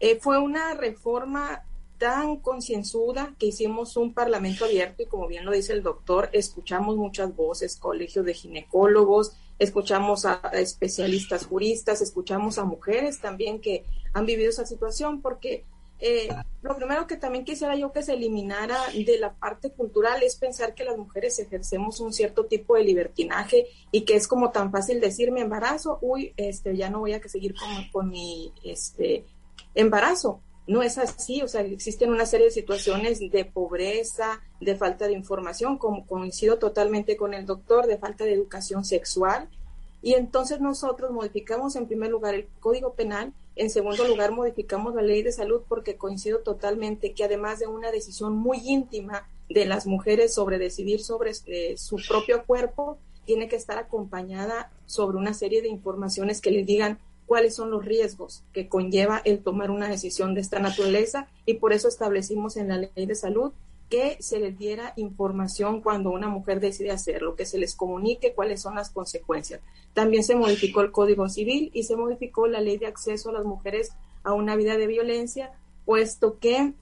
Eh, 0.00 0.18
fue 0.18 0.38
una 0.38 0.72
reforma 0.72 1.62
tan 1.98 2.36
concienzuda 2.38 3.34
que 3.38 3.48
hicimos 3.48 3.98
un 3.98 4.14
parlamento 4.14 4.64
abierto 4.64 5.02
y 5.02 5.06
como 5.08 5.28
bien 5.28 5.44
lo 5.44 5.52
dice 5.52 5.74
el 5.74 5.82
doctor, 5.82 6.30
escuchamos 6.32 6.96
muchas 6.96 7.36
voces, 7.36 7.76
colegios 7.76 8.24
de 8.24 8.32
ginecólogos, 8.32 9.36
escuchamos 9.58 10.24
a 10.26 10.40
especialistas 10.52 11.46
juristas, 11.46 12.00
escuchamos 12.00 12.58
a 12.58 12.64
mujeres 12.64 13.20
también 13.20 13.60
que 13.60 13.84
han 14.12 14.26
vivido 14.26 14.50
esa 14.50 14.66
situación 14.66 15.22
porque 15.22 15.64
eh, 15.98 16.28
lo 16.60 16.76
primero 16.76 17.06
que 17.06 17.16
también 17.16 17.44
quisiera 17.44 17.74
yo 17.74 17.90
que 17.90 18.02
se 18.02 18.12
eliminara 18.12 18.76
de 18.92 19.18
la 19.18 19.32
parte 19.32 19.70
cultural 19.70 20.22
es 20.22 20.36
pensar 20.36 20.74
que 20.74 20.84
las 20.84 20.98
mujeres 20.98 21.38
ejercemos 21.38 22.00
un 22.00 22.12
cierto 22.12 22.44
tipo 22.44 22.76
de 22.76 22.84
libertinaje 22.84 23.66
y 23.90 24.02
que 24.02 24.14
es 24.14 24.28
como 24.28 24.50
tan 24.50 24.70
fácil 24.70 25.00
decir 25.00 25.32
mi 25.32 25.40
embarazo, 25.40 25.98
uy, 26.02 26.34
este, 26.36 26.76
ya 26.76 26.90
no 26.90 27.00
voy 27.00 27.14
a 27.14 27.28
seguir 27.28 27.54
con, 27.54 27.88
con 27.90 28.10
mi 28.10 28.52
este, 28.62 29.24
embarazo. 29.74 30.40
No 30.66 30.82
es 30.82 30.98
así, 30.98 31.42
o 31.42 31.48
sea, 31.48 31.60
existen 31.60 32.10
una 32.10 32.26
serie 32.26 32.46
de 32.46 32.52
situaciones 32.52 33.20
de 33.20 33.44
pobreza, 33.44 34.40
de 34.60 34.74
falta 34.76 35.06
de 35.06 35.12
información, 35.12 35.78
como 35.78 36.06
coincido 36.06 36.58
totalmente 36.58 37.16
con 37.16 37.34
el 37.34 37.46
doctor, 37.46 37.86
de 37.86 37.98
falta 37.98 38.24
de 38.24 38.32
educación 38.32 38.84
sexual. 38.84 39.48
Y 40.02 40.14
entonces 40.14 40.60
nosotros 40.60 41.12
modificamos 41.12 41.76
en 41.76 41.86
primer 41.86 42.10
lugar 42.10 42.34
el 42.34 42.48
Código 42.60 42.94
Penal 42.94 43.32
en 43.56 43.70
segundo 43.70 44.06
lugar, 44.06 44.32
modificamos 44.32 44.94
la 44.94 45.00
ley 45.00 45.22
de 45.22 45.32
salud 45.32 45.62
porque 45.66 45.96
coincido 45.96 46.40
totalmente 46.40 47.14
que 47.14 47.24
además 47.24 47.58
de 47.58 47.66
una 47.66 47.90
decisión 47.90 48.36
muy 48.36 48.58
íntima 48.58 49.26
de 49.48 49.64
las 49.64 49.86
mujeres 49.86 50.34
sobre 50.34 50.58
decidir 50.58 51.02
sobre 51.02 51.32
eh, 51.46 51.74
su 51.78 51.96
propio 52.06 52.44
cuerpo, 52.44 52.98
tiene 53.24 53.48
que 53.48 53.56
estar 53.56 53.78
acompañada 53.78 54.70
sobre 54.84 55.16
una 55.16 55.32
serie 55.32 55.62
de 55.62 55.68
informaciones 55.68 56.42
que 56.42 56.50
les 56.50 56.66
digan 56.66 56.98
cuáles 57.26 57.54
son 57.54 57.70
los 57.70 57.84
riesgos 57.84 58.44
que 58.52 58.68
conlleva 58.68 59.20
el 59.24 59.40
tomar 59.40 59.70
una 59.70 59.88
decisión 59.88 60.34
de 60.34 60.40
esta 60.40 60.58
naturaleza 60.58 61.28
y 61.44 61.54
por 61.54 61.72
eso 61.72 61.88
establecimos 61.88 62.56
en 62.56 62.68
la 62.68 62.78
ley 62.78 63.06
de 63.06 63.14
salud 63.14 63.52
que 63.88 64.16
se 64.20 64.40
les 64.40 64.58
diera 64.58 64.92
información 64.96 65.80
cuando 65.80 66.10
una 66.10 66.28
mujer 66.28 66.58
decide 66.60 66.90
hacerlo, 66.90 67.36
que 67.36 67.46
se 67.46 67.58
les 67.58 67.76
comunique 67.76 68.32
cuáles 68.32 68.60
son 68.60 68.74
las 68.74 68.90
consecuencias. 68.90 69.60
También 69.94 70.24
se 70.24 70.34
modificó 70.34 70.80
el 70.80 70.90
Código 70.90 71.28
Civil 71.28 71.70
y 71.72 71.84
se 71.84 71.96
modificó 71.96 72.48
la 72.48 72.60
ley 72.60 72.78
de 72.78 72.86
acceso 72.86 73.30
a 73.30 73.34
las 73.34 73.44
mujeres 73.44 73.92
a 74.24 74.32
una 74.32 74.56
vida 74.56 74.76
de 74.76 74.88
violencia, 74.88 75.52
puesto 75.84 76.38
que 76.40 76.74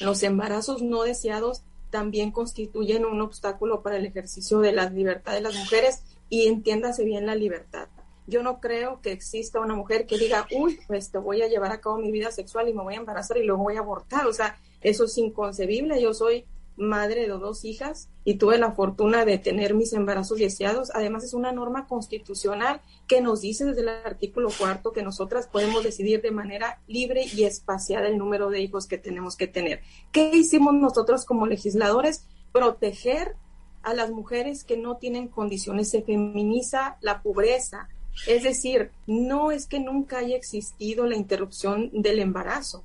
los 0.00 0.22
embarazos 0.22 0.82
no 0.82 1.02
deseados 1.04 1.62
también 1.90 2.32
constituyen 2.32 3.04
un 3.04 3.20
obstáculo 3.20 3.82
para 3.82 3.96
el 3.96 4.06
ejercicio 4.06 4.60
de 4.60 4.72
la 4.72 4.88
libertad 4.88 5.32
de 5.32 5.40
las 5.40 5.54
mujeres 5.54 6.02
y 6.28 6.48
entiéndase 6.48 7.04
bien 7.04 7.26
la 7.26 7.34
libertad. 7.34 7.81
Yo 8.26 8.42
no 8.42 8.60
creo 8.60 9.00
que 9.00 9.12
exista 9.12 9.60
una 9.60 9.74
mujer 9.74 10.06
que 10.06 10.18
diga, 10.18 10.46
uy, 10.54 10.78
pues 10.86 11.10
te 11.10 11.18
voy 11.18 11.42
a 11.42 11.48
llevar 11.48 11.72
a 11.72 11.80
cabo 11.80 11.98
mi 11.98 12.12
vida 12.12 12.30
sexual 12.30 12.68
y 12.68 12.74
me 12.74 12.82
voy 12.82 12.94
a 12.94 12.98
embarazar 12.98 13.36
y 13.36 13.44
luego 13.44 13.64
voy 13.64 13.76
a 13.76 13.80
abortar. 13.80 14.26
O 14.26 14.32
sea, 14.32 14.58
eso 14.80 15.04
es 15.04 15.18
inconcebible. 15.18 16.00
Yo 16.00 16.14
soy 16.14 16.46
madre 16.76 17.22
de 17.22 17.28
dos 17.28 17.64
hijas 17.64 18.08
y 18.24 18.34
tuve 18.34 18.58
la 18.58 18.72
fortuna 18.72 19.24
de 19.24 19.38
tener 19.38 19.74
mis 19.74 19.92
embarazos 19.92 20.38
deseados. 20.38 20.90
Además, 20.94 21.24
es 21.24 21.34
una 21.34 21.52
norma 21.52 21.86
constitucional 21.86 22.80
que 23.06 23.20
nos 23.20 23.40
dice 23.40 23.64
desde 23.64 23.82
el 23.82 23.88
artículo 23.88 24.48
cuarto 24.56 24.92
que 24.92 25.02
nosotras 25.02 25.46
podemos 25.46 25.82
decidir 25.82 26.22
de 26.22 26.30
manera 26.30 26.80
libre 26.86 27.24
y 27.24 27.44
espaciada 27.44 28.08
el 28.08 28.18
número 28.18 28.50
de 28.50 28.60
hijos 28.60 28.86
que 28.86 28.98
tenemos 28.98 29.36
que 29.36 29.46
tener. 29.46 29.80
¿Qué 30.12 30.30
hicimos 30.34 30.74
nosotros 30.74 31.24
como 31.24 31.46
legisladores? 31.46 32.26
Proteger 32.52 33.36
a 33.82 33.94
las 33.94 34.10
mujeres 34.10 34.64
que 34.64 34.76
no 34.76 34.96
tienen 34.96 35.28
condiciones. 35.28 35.90
Se 35.90 36.02
feminiza 36.02 36.96
la 37.00 37.22
pobreza. 37.22 37.88
Es 38.26 38.42
decir, 38.42 38.90
no 39.06 39.50
es 39.50 39.66
que 39.66 39.80
nunca 39.80 40.18
haya 40.18 40.36
existido 40.36 41.06
la 41.06 41.16
interrupción 41.16 41.90
del 41.92 42.20
embarazo 42.20 42.84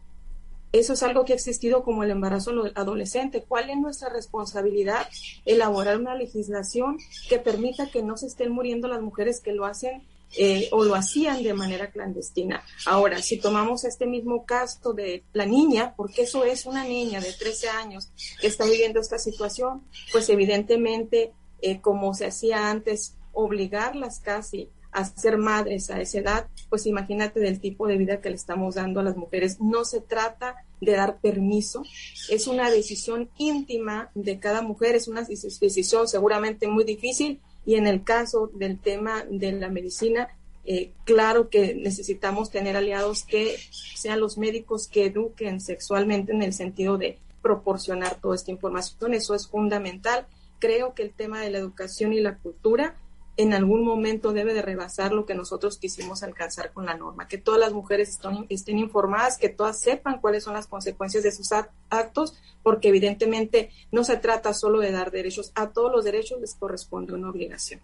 eso 0.74 0.94
es 0.94 1.04
algo 1.04 1.24
que 1.26 1.34
ha 1.34 1.36
existido 1.36 1.84
como 1.84 2.04
el 2.04 2.12
embarazo 2.12 2.52
adolescente. 2.76 3.44
¿Cuál 3.48 3.70
es 3.70 3.78
nuestra 3.78 4.10
responsabilidad? 4.10 5.08
Elaborar 5.46 5.98
una 5.98 6.16
legislación 6.16 6.98
que 7.30 7.40
permita 7.40 7.90
que 7.90 8.04
no 8.04 8.18
se 8.18 8.28
estén 8.28 8.52
muriendo 8.52 8.88
las 8.88 9.02
mujeres 9.02 9.40
que 9.40 9.54
lo 9.54 9.66
hacen 9.66 10.04
eh, 10.38 10.68
o 10.72 10.84
lo 10.84 10.96
hacían 10.96 11.42
de 11.42 11.54
manera 11.54 11.90
clandestina. 11.90 12.64
Ahora, 12.86 13.22
si 13.22 13.38
tomamos 13.38 13.86
este 13.86 14.06
mismo 14.06 14.46
caso 14.46 14.92
de 14.92 15.24
la 15.32 15.46
niña, 15.46 15.94
porque 15.96 16.24
eso 16.24 16.44
es 16.44 16.66
una 16.66 16.84
niña 16.84 17.22
de 17.22 17.32
13 17.32 17.70
años 17.70 18.12
que 18.42 18.48
está 18.48 18.66
viviendo 18.66 19.00
esta 19.00 19.20
situación, 19.20 19.84
pues 20.12 20.28
evidentemente, 20.28 21.32
eh, 21.62 21.80
como 21.80 22.14
se 22.14 22.26
hacía 22.26 22.70
antes, 22.70 23.16
obligarlas 23.32 24.20
casi 24.20 24.70
a 24.92 25.06
ser 25.06 25.38
madres 25.38 25.90
a 25.90 26.02
esa 26.02 26.20
edad, 26.20 26.48
pues 26.70 26.86
imagínate 26.86 27.40
del 27.40 27.60
tipo 27.60 27.88
de 27.88 27.98
vida 27.98 28.22
que 28.22 28.30
le 28.30 28.36
estamos 28.36 28.76
dando 28.76 29.00
a 29.00 29.04
las 29.04 29.18
mujeres. 29.18 29.60
No 29.60 29.86
se 29.86 30.02
trata 30.02 30.56
de 30.82 30.94
dar 30.94 31.20
permiso, 31.20 31.84
es 32.30 32.48
una 32.48 32.70
decisión 32.70 33.30
íntima 33.38 34.10
de 34.16 34.40
cada 34.40 34.62
mujer, 34.62 34.96
es 34.96 35.08
una 35.08 35.24
decisión 35.24 36.08
seguramente 36.08 36.68
muy 36.68 36.84
difícil 36.84 37.40
y 37.66 37.76
en 37.76 37.88
el 37.88 38.04
caso 38.04 38.50
del 38.54 38.80
tema 38.80 39.26
de 39.30 39.52
la 39.52 39.70
medicina, 39.70 40.30
eh, 40.66 40.92
claro 41.04 41.50
que 41.50 41.76
necesitamos 41.76 42.50
tener 42.50 42.78
aliados 42.78 43.24
que 43.24 43.58
sean 43.96 44.20
los 44.20 44.38
médicos 44.38 44.88
que 44.88 45.06
eduquen 45.06 45.62
sexualmente 45.62 46.32
en 46.32 46.44
el 46.44 46.54
sentido 46.54 46.98
de 46.98 47.20
proporcionar 47.42 48.20
toda 48.22 48.36
esta 48.36 48.52
información, 48.52 49.14
eso 49.14 49.36
es 49.36 49.48
fundamental. 49.48 50.28
Creo 50.60 50.94
que 50.94 51.04
el 51.04 51.14
tema 51.14 51.42
de 51.42 51.52
la 51.52 51.60
educación 51.60 52.14
y 52.14 52.20
la 52.20 52.38
cultura 52.38 52.96
en 53.38 53.54
algún 53.54 53.86
momento 53.86 54.34
debe 54.34 54.56
de 54.56 54.64
rebasar 54.64 55.14
lo 55.14 55.26
que 55.26 55.36
nosotros 55.36 55.78
quisimos 55.78 56.24
alcanzar 56.24 56.74
con 56.74 56.88
la 56.88 56.96
norma, 56.98 57.28
que 57.28 57.38
todas 57.38 57.60
las 57.60 57.72
mujeres 57.72 58.20
estén, 58.50 58.80
informadas, 58.80 59.38
que 59.38 59.50
todas 59.50 59.80
sepan 59.80 60.20
cuáles 60.20 60.44
son 60.44 60.56
las 60.56 60.66
consecuencias 60.66 61.24
de 61.24 61.32
sus 61.32 61.50
actos, 61.90 62.36
porque 62.64 62.90
evidentemente 62.90 63.70
no 63.92 64.04
se 64.04 64.18
trata 64.18 64.54
solo 64.54 64.80
de 64.80 64.92
dar 64.92 65.12
derechos, 65.12 65.52
a 65.54 65.70
todos 65.70 65.92
los 65.92 66.04
derechos 66.04 66.42
les 66.42 66.56
corresponde 66.56 67.14
una 67.14 67.30
obligación. 67.30 67.80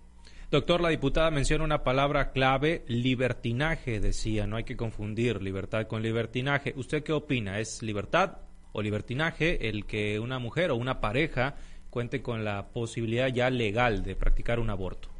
Doctor, 0.50 0.82
la 0.82 0.90
diputada 0.90 1.32
menciona 1.32 1.64
una 1.64 1.84
palabra 1.84 2.32
clave, 2.32 2.84
libertinaje, 2.88 4.00
decía, 4.00 4.46
no 4.46 4.58
hay 4.58 4.64
que 4.64 4.78
confundir 4.78 5.42
libertad 5.42 5.88
con 5.88 6.04
libertinaje. 6.04 6.74
¿Usted 6.76 7.04
qué 7.04 7.12
opina? 7.12 7.60
¿Es 7.60 7.82
libertad 7.82 8.38
o 8.72 8.82
libertinaje 8.82 9.70
el 9.70 9.86
que 9.86 10.20
una 10.20 10.38
mujer 10.38 10.70
o 10.70 10.76
una 10.76 11.00
pareja 11.00 11.56
cuente 11.90 12.22
con 12.22 12.44
la 12.44 12.68
posibilidad 12.68 13.28
ya 13.30 13.50
legal 13.50 14.04
de 14.04 14.16
practicar 14.16 14.60
un 14.60 14.70
aborto? 14.70 15.13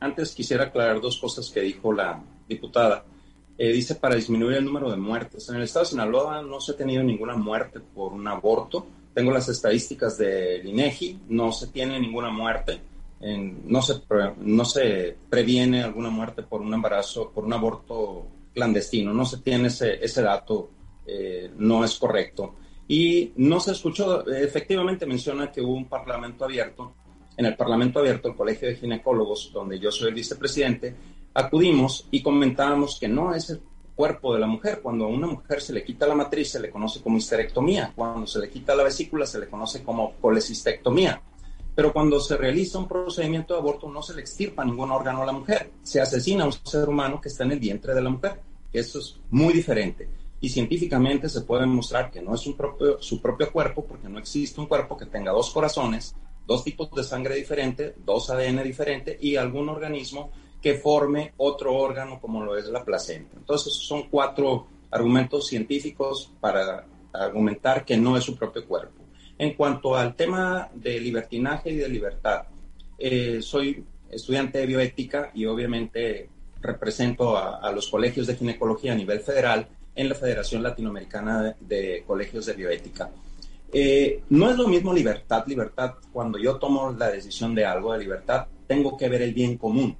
Antes 0.00 0.34
quisiera 0.34 0.64
aclarar 0.64 1.00
dos 1.00 1.18
cosas 1.18 1.50
que 1.50 1.60
dijo 1.60 1.92
la 1.92 2.22
diputada. 2.48 3.04
Eh, 3.56 3.72
dice 3.72 3.94
para 3.96 4.14
disminuir 4.14 4.56
el 4.56 4.64
número 4.64 4.90
de 4.90 4.96
muertes. 4.96 5.48
En 5.50 5.56
el 5.56 5.62
estado 5.62 5.84
de 5.84 5.90
Sinaloa 5.90 6.42
no 6.42 6.60
se 6.60 6.72
ha 6.72 6.76
tenido 6.76 7.02
ninguna 7.02 7.36
muerte 7.36 7.78
por 7.80 8.12
un 8.12 8.26
aborto. 8.26 8.86
Tengo 9.12 9.32
las 9.32 9.48
estadísticas 9.50 10.16
del 10.16 10.66
INEGI, 10.66 11.20
no 11.28 11.52
se 11.52 11.66
tiene 11.66 12.00
ninguna 12.00 12.30
muerte. 12.30 12.80
no, 13.20 13.82
se 13.82 14.00
no 14.38 14.64
se 14.64 15.16
previene 15.28 15.82
alguna 15.82 16.08
muerte 16.08 16.42
por 16.42 16.62
un 16.62 16.72
embarazo, 16.72 17.30
por 17.30 17.44
un 17.44 17.52
aborto 17.52 18.26
clandestino. 18.54 19.12
No 19.12 19.26
se 19.26 19.38
tiene 19.38 19.68
ese, 19.68 20.02
ese 20.02 20.22
dato, 20.22 20.70
eh, 21.06 21.50
no 21.58 21.84
es 21.84 21.98
correcto. 21.98 22.54
Y 22.88 23.32
no 23.36 23.60
se 23.60 23.72
escuchó, 23.72 24.26
efectivamente 24.26 25.04
menciona 25.04 25.52
que 25.52 25.60
hubo 25.60 25.74
un 25.74 25.88
parlamento 25.88 26.44
abierto 26.46 26.94
en 27.36 27.46
el 27.46 27.56
Parlamento 27.56 27.98
Abierto, 27.98 28.28
el 28.28 28.36
Colegio 28.36 28.68
de 28.68 28.76
Ginecólogos, 28.76 29.50
donde 29.52 29.78
yo 29.78 29.90
soy 29.90 30.08
el 30.08 30.14
vicepresidente, 30.14 30.94
acudimos 31.32 32.06
y 32.10 32.22
comentábamos 32.22 32.98
que 32.98 33.08
no 33.08 33.34
es 33.34 33.50
el 33.50 33.62
cuerpo 33.94 34.34
de 34.34 34.40
la 34.40 34.46
mujer. 34.46 34.80
Cuando 34.82 35.04
a 35.04 35.08
una 35.08 35.26
mujer 35.26 35.60
se 35.60 35.72
le 35.72 35.84
quita 35.84 36.06
la 36.06 36.14
matriz, 36.14 36.50
se 36.50 36.60
le 36.60 36.70
conoce 36.70 37.00
como 37.02 37.18
histerectomía. 37.18 37.92
Cuando 37.94 38.26
se 38.26 38.40
le 38.40 38.50
quita 38.50 38.74
la 38.74 38.84
vesícula, 38.84 39.26
se 39.26 39.38
le 39.38 39.48
conoce 39.48 39.82
como 39.82 40.12
colecistectomía. 40.20 41.22
Pero 41.74 41.92
cuando 41.92 42.18
se 42.18 42.36
realiza 42.36 42.78
un 42.78 42.88
procedimiento 42.88 43.54
de 43.54 43.60
aborto, 43.60 43.88
no 43.88 44.02
se 44.02 44.14
le 44.14 44.20
extirpa 44.20 44.64
ningún 44.64 44.90
órgano 44.90 45.22
a 45.22 45.26
la 45.26 45.32
mujer. 45.32 45.70
Se 45.82 46.00
asesina 46.00 46.44
a 46.44 46.46
un 46.46 46.52
ser 46.52 46.88
humano 46.88 47.20
que 47.20 47.28
está 47.28 47.44
en 47.44 47.52
el 47.52 47.60
vientre 47.60 47.94
de 47.94 48.02
la 48.02 48.10
mujer. 48.10 48.40
Eso 48.72 48.98
es 48.98 49.20
muy 49.30 49.52
diferente. 49.52 50.08
Y 50.40 50.48
científicamente 50.48 51.28
se 51.28 51.42
puede 51.42 51.62
demostrar 51.62 52.10
que 52.10 52.22
no 52.22 52.34
es 52.34 52.40
su 52.40 52.56
propio 53.20 53.52
cuerpo, 53.52 53.84
porque 53.84 54.08
no 54.08 54.18
existe 54.18 54.60
un 54.60 54.66
cuerpo 54.66 54.96
que 54.96 55.06
tenga 55.06 55.32
dos 55.32 55.50
corazones, 55.50 56.16
dos 56.50 56.64
tipos 56.64 56.90
de 56.90 57.04
sangre 57.04 57.36
diferente, 57.36 57.94
dos 58.04 58.28
ADN 58.28 58.64
diferentes 58.64 59.16
y 59.22 59.36
algún 59.36 59.68
organismo 59.68 60.32
que 60.60 60.74
forme 60.74 61.32
otro 61.36 61.76
órgano 61.76 62.20
como 62.20 62.42
lo 62.42 62.56
es 62.56 62.66
la 62.66 62.84
placenta. 62.84 63.36
Entonces 63.36 63.72
son 63.72 64.08
cuatro 64.10 64.66
argumentos 64.90 65.46
científicos 65.46 66.32
para 66.40 66.84
argumentar 67.12 67.84
que 67.84 67.96
no 67.96 68.16
es 68.16 68.24
su 68.24 68.36
propio 68.36 68.66
cuerpo. 68.66 69.00
En 69.38 69.54
cuanto 69.54 69.94
al 69.94 70.16
tema 70.16 70.68
de 70.74 70.98
libertinaje 70.98 71.70
y 71.70 71.76
de 71.76 71.88
libertad, 71.88 72.46
eh, 72.98 73.38
soy 73.40 73.84
estudiante 74.10 74.58
de 74.58 74.66
bioética 74.66 75.30
y 75.32 75.46
obviamente 75.46 76.28
represento 76.60 77.36
a, 77.36 77.70
los 77.70 77.88
colegios 77.88 78.26
de 78.26 78.34
ginecología 78.34 78.92
a 78.92 78.96
nivel 78.96 79.20
federal 79.20 79.68
en 79.94 80.08
la 80.08 80.16
Federación 80.16 80.64
Latinoamericana 80.64 81.54
de 81.60 82.02
Colegios 82.04 82.46
de 82.46 82.54
Bioética. 82.54 83.08
Eh, 83.72 84.22
no 84.30 84.50
es 84.50 84.56
lo 84.56 84.66
mismo 84.66 84.92
libertad, 84.92 85.44
libertad, 85.46 85.94
cuando 86.12 86.38
yo 86.38 86.56
tomo 86.56 86.90
la 86.92 87.08
decisión 87.10 87.54
de 87.54 87.64
algo 87.64 87.92
de 87.92 88.00
libertad, 88.00 88.46
tengo 88.66 88.96
que 88.96 89.08
ver 89.08 89.22
el 89.22 89.32
bien 89.32 89.56
común. 89.56 89.96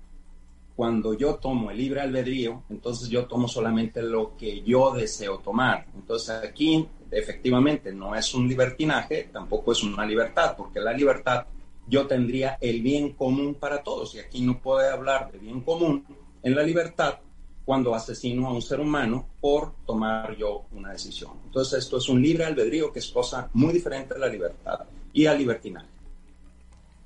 Cuando 0.74 1.14
yo 1.14 1.36
tomo 1.36 1.70
el 1.70 1.76
libre 1.76 2.00
albedrío, 2.00 2.64
entonces 2.70 3.08
yo 3.08 3.26
tomo 3.26 3.46
solamente 3.46 4.02
lo 4.02 4.36
que 4.36 4.62
yo 4.62 4.92
deseo 4.92 5.38
tomar. 5.38 5.86
Entonces 5.94 6.40
aquí 6.42 6.86
efectivamente 7.10 7.92
no 7.92 8.14
es 8.14 8.34
un 8.34 8.48
libertinaje, 8.48 9.28
tampoco 9.32 9.72
es 9.72 9.82
una 9.82 10.06
libertad, 10.06 10.54
porque 10.56 10.80
la 10.80 10.92
libertad 10.92 11.46
yo 11.86 12.06
tendría 12.06 12.56
el 12.60 12.80
bien 12.82 13.12
común 13.12 13.54
para 13.54 13.82
todos. 13.82 14.14
Y 14.14 14.20
aquí 14.20 14.40
no 14.40 14.60
puede 14.60 14.88
hablar 14.88 15.30
de 15.30 15.38
bien 15.38 15.60
común 15.60 16.04
en 16.42 16.54
la 16.54 16.62
libertad 16.62 17.18
cuando 17.70 17.94
asesino 17.94 18.48
a 18.48 18.52
un 18.52 18.62
ser 18.62 18.80
humano 18.80 19.28
por 19.40 19.74
tomar 19.86 20.36
yo 20.36 20.64
una 20.72 20.90
decisión. 20.90 21.34
Entonces 21.44 21.78
esto 21.78 21.98
es 21.98 22.08
un 22.08 22.20
libre 22.20 22.44
albedrío 22.44 22.92
que 22.92 22.98
es 22.98 23.06
cosa 23.12 23.48
muy 23.52 23.72
diferente 23.72 24.12
a 24.12 24.18
la 24.18 24.26
libertad 24.26 24.80
y 25.12 25.26
al 25.26 25.38
libertinaje. 25.38 25.86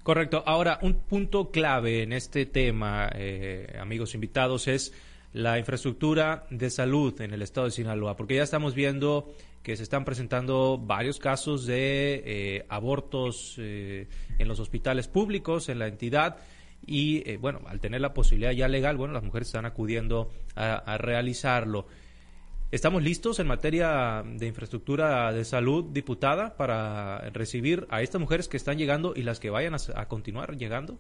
Correcto. 0.02 0.42
Ahora, 0.46 0.78
un 0.80 0.94
punto 0.94 1.50
clave 1.50 2.02
en 2.02 2.14
este 2.14 2.46
tema, 2.46 3.10
eh, 3.14 3.76
amigos 3.78 4.14
invitados, 4.14 4.66
es 4.66 4.94
la 5.34 5.58
infraestructura 5.58 6.46
de 6.48 6.70
salud 6.70 7.20
en 7.20 7.34
el 7.34 7.42
estado 7.42 7.66
de 7.66 7.72
Sinaloa, 7.72 8.16
porque 8.16 8.36
ya 8.36 8.42
estamos 8.42 8.74
viendo 8.74 9.34
que 9.62 9.76
se 9.76 9.82
están 9.82 10.06
presentando 10.06 10.78
varios 10.78 11.18
casos 11.18 11.66
de 11.66 12.22
eh, 12.24 12.66
abortos 12.70 13.56
eh, 13.58 14.08
en 14.38 14.48
los 14.48 14.60
hospitales 14.60 15.08
públicos, 15.08 15.68
en 15.68 15.78
la 15.78 15.88
entidad, 15.88 16.38
y 16.86 17.28
eh, 17.28 17.38
bueno, 17.38 17.60
al 17.66 17.80
tener 17.80 18.00
la 18.00 18.14
posibilidad 18.14 18.52
ya 18.52 18.68
legal, 18.68 18.96
bueno, 18.96 19.14
las 19.14 19.22
mujeres 19.22 19.48
están 19.48 19.66
acudiendo 19.66 20.30
a, 20.54 20.98
realizarlo. 20.98 21.86
¿Estamos 22.70 23.02
listos 23.02 23.38
en 23.38 23.46
materia 23.46 24.24
de 24.24 24.46
infraestructura 24.46 25.32
de 25.32 25.44
salud, 25.44 25.84
diputada, 25.92 26.56
para 26.56 27.18
recibir 27.30 27.86
a 27.90 28.02
estas 28.02 28.20
mujeres 28.20 28.48
que 28.48 28.56
están 28.56 28.78
llegando 28.78 29.12
y 29.14 29.22
las 29.22 29.38
que 29.38 29.50
vayan 29.50 29.74
a, 29.74 30.08
continuar 30.08 30.56
llegando? 30.56 30.98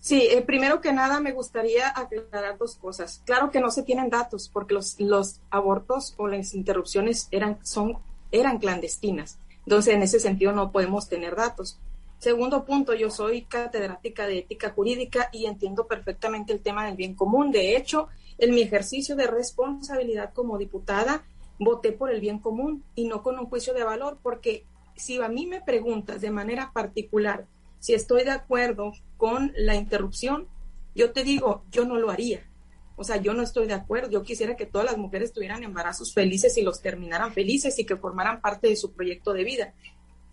Sí, 0.00 0.28
eh, 0.30 0.42
primero 0.42 0.80
que 0.80 0.92
nada 0.92 1.20
me 1.20 1.32
gustaría 1.32 1.88
aclarar 1.88 2.56
dos 2.58 2.76
cosas. 2.76 3.22
Claro 3.26 3.50
que 3.50 3.60
no 3.60 3.70
se 3.70 3.82
tienen 3.82 4.08
datos 4.08 4.48
porque 4.48 4.72
los, 4.72 4.98
los 5.00 5.40
abortos 5.50 6.14
o 6.16 6.28
las 6.28 6.54
interrupciones 6.54 7.28
eran, 7.32 7.58
son, 7.64 7.98
eran 8.30 8.58
clandestinas. 8.58 9.38
Entonces, 9.66 9.94
en 9.94 10.02
ese 10.02 10.20
sentido 10.20 10.52
no 10.52 10.70
podemos 10.70 11.08
tener 11.08 11.34
datos. 11.34 11.78
Segundo 12.18 12.64
punto, 12.64 12.94
yo 12.94 13.10
soy 13.10 13.42
catedrática 13.42 14.26
de 14.26 14.38
ética 14.38 14.70
jurídica 14.70 15.28
y 15.32 15.46
entiendo 15.46 15.86
perfectamente 15.86 16.52
el 16.52 16.60
tema 16.60 16.86
del 16.86 16.96
bien 16.96 17.14
común. 17.14 17.52
De 17.52 17.76
hecho, 17.76 18.08
en 18.38 18.54
mi 18.54 18.62
ejercicio 18.62 19.16
de 19.16 19.26
responsabilidad 19.26 20.32
como 20.32 20.58
diputada, 20.58 21.24
voté 21.58 21.92
por 21.92 22.10
el 22.10 22.20
bien 22.20 22.38
común 22.38 22.84
y 22.94 23.06
no 23.06 23.22
con 23.22 23.38
un 23.38 23.46
juicio 23.46 23.74
de 23.74 23.84
valor, 23.84 24.18
porque 24.22 24.64
si 24.96 25.20
a 25.20 25.28
mí 25.28 25.46
me 25.46 25.60
preguntas 25.60 26.20
de 26.20 26.30
manera 26.30 26.72
particular 26.72 27.46
si 27.78 27.94
estoy 27.94 28.24
de 28.24 28.30
acuerdo 28.30 28.92
con 29.16 29.52
la 29.56 29.74
interrupción, 29.74 30.48
yo 30.94 31.12
te 31.12 31.22
digo, 31.22 31.64
yo 31.70 31.84
no 31.84 31.96
lo 31.98 32.10
haría. 32.10 32.50
O 32.96 33.04
sea, 33.04 33.18
yo 33.18 33.34
no 33.34 33.42
estoy 33.42 33.66
de 33.66 33.74
acuerdo. 33.74 34.10
Yo 34.10 34.22
quisiera 34.22 34.56
que 34.56 34.66
todas 34.66 34.86
las 34.86 34.96
mujeres 34.96 35.32
tuvieran 35.32 35.62
embarazos 35.62 36.14
felices 36.14 36.56
y 36.56 36.62
los 36.62 36.80
terminaran 36.80 37.32
felices 37.32 37.78
y 37.78 37.84
que 37.84 37.96
formaran 37.96 38.40
parte 38.40 38.68
de 38.68 38.76
su 38.76 38.92
proyecto 38.92 39.34
de 39.34 39.44
vida 39.44 39.74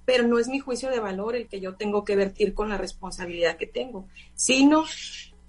pero 0.05 0.27
no 0.27 0.39
es 0.39 0.47
mi 0.47 0.59
juicio 0.59 0.89
de 0.89 0.99
valor 0.99 1.35
el 1.35 1.47
que 1.47 1.59
yo 1.59 1.75
tengo 1.75 2.03
que 2.03 2.15
vertir 2.15 2.53
con 2.53 2.69
la 2.69 2.77
responsabilidad 2.77 3.57
que 3.57 3.67
tengo, 3.67 4.07
sino 4.35 4.85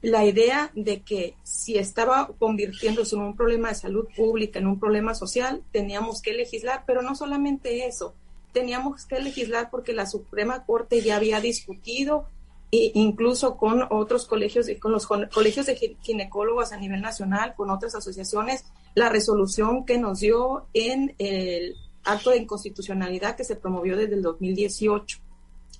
la 0.02 0.24
idea 0.24 0.70
de 0.74 1.00
que 1.00 1.34
si 1.44 1.78
estaba 1.78 2.30
convirtiéndose 2.38 3.16
en 3.16 3.22
un 3.22 3.36
problema 3.36 3.70
de 3.70 3.74
salud 3.74 4.06
pública, 4.14 4.58
en 4.58 4.66
un 4.66 4.78
problema 4.78 5.14
social, 5.14 5.62
teníamos 5.72 6.20
que 6.20 6.34
legislar, 6.34 6.84
pero 6.86 7.00
no 7.00 7.14
solamente 7.14 7.86
eso, 7.86 8.14
teníamos 8.52 9.06
que 9.06 9.20
legislar 9.20 9.70
porque 9.70 9.94
la 9.94 10.06
Suprema 10.06 10.64
Corte 10.64 11.00
ya 11.00 11.16
había 11.16 11.40
discutido 11.40 12.26
e 12.70 12.92
incluso 12.94 13.56
con 13.56 13.86
otros 13.90 14.26
colegios, 14.26 14.66
con 14.80 14.92
los 14.92 15.06
colegios 15.06 15.66
de 15.66 15.96
ginecólogos 16.02 16.72
a 16.72 16.76
nivel 16.76 17.00
nacional, 17.00 17.54
con 17.56 17.70
otras 17.70 17.94
asociaciones, 17.94 18.64
la 18.94 19.08
resolución 19.08 19.84
que 19.84 19.98
nos 19.98 20.20
dio 20.20 20.66
en 20.74 21.14
el 21.18 21.76
acto 22.04 22.30
de 22.30 22.38
inconstitucionalidad 22.38 23.36
que 23.36 23.44
se 23.44 23.56
promovió 23.56 23.96
desde 23.96 24.14
el 24.14 24.22
2018. 24.22 25.18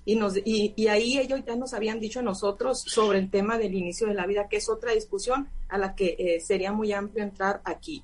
Y, 0.07 0.17
nos, 0.17 0.37
y, 0.45 0.87
ahí 0.89 1.19
ellos 1.19 1.41
ya 1.47 1.57
nos 1.57 1.73
habían 1.73 1.99
dicho 1.99 2.21
a 2.21 2.23
nosotros 2.23 2.83
sobre 2.87 3.19
el 3.19 3.31
tema 3.31 3.57
del 3.57 3.75
inicio 3.75 4.07
de 4.07 4.15
la 4.15 4.27
vida, 4.27 4.49
que 4.49 4.59
es 4.59 4.69
otra 4.69 4.93
discusión 4.93 5.49
a 5.69 5.79
la 5.79 5.95
que 5.95 6.17
eh, 6.19 6.41
sería 6.41 6.73
muy 6.73 6.93
amplio 6.93 7.25
entrar 7.25 7.63
aquí. 7.65 8.03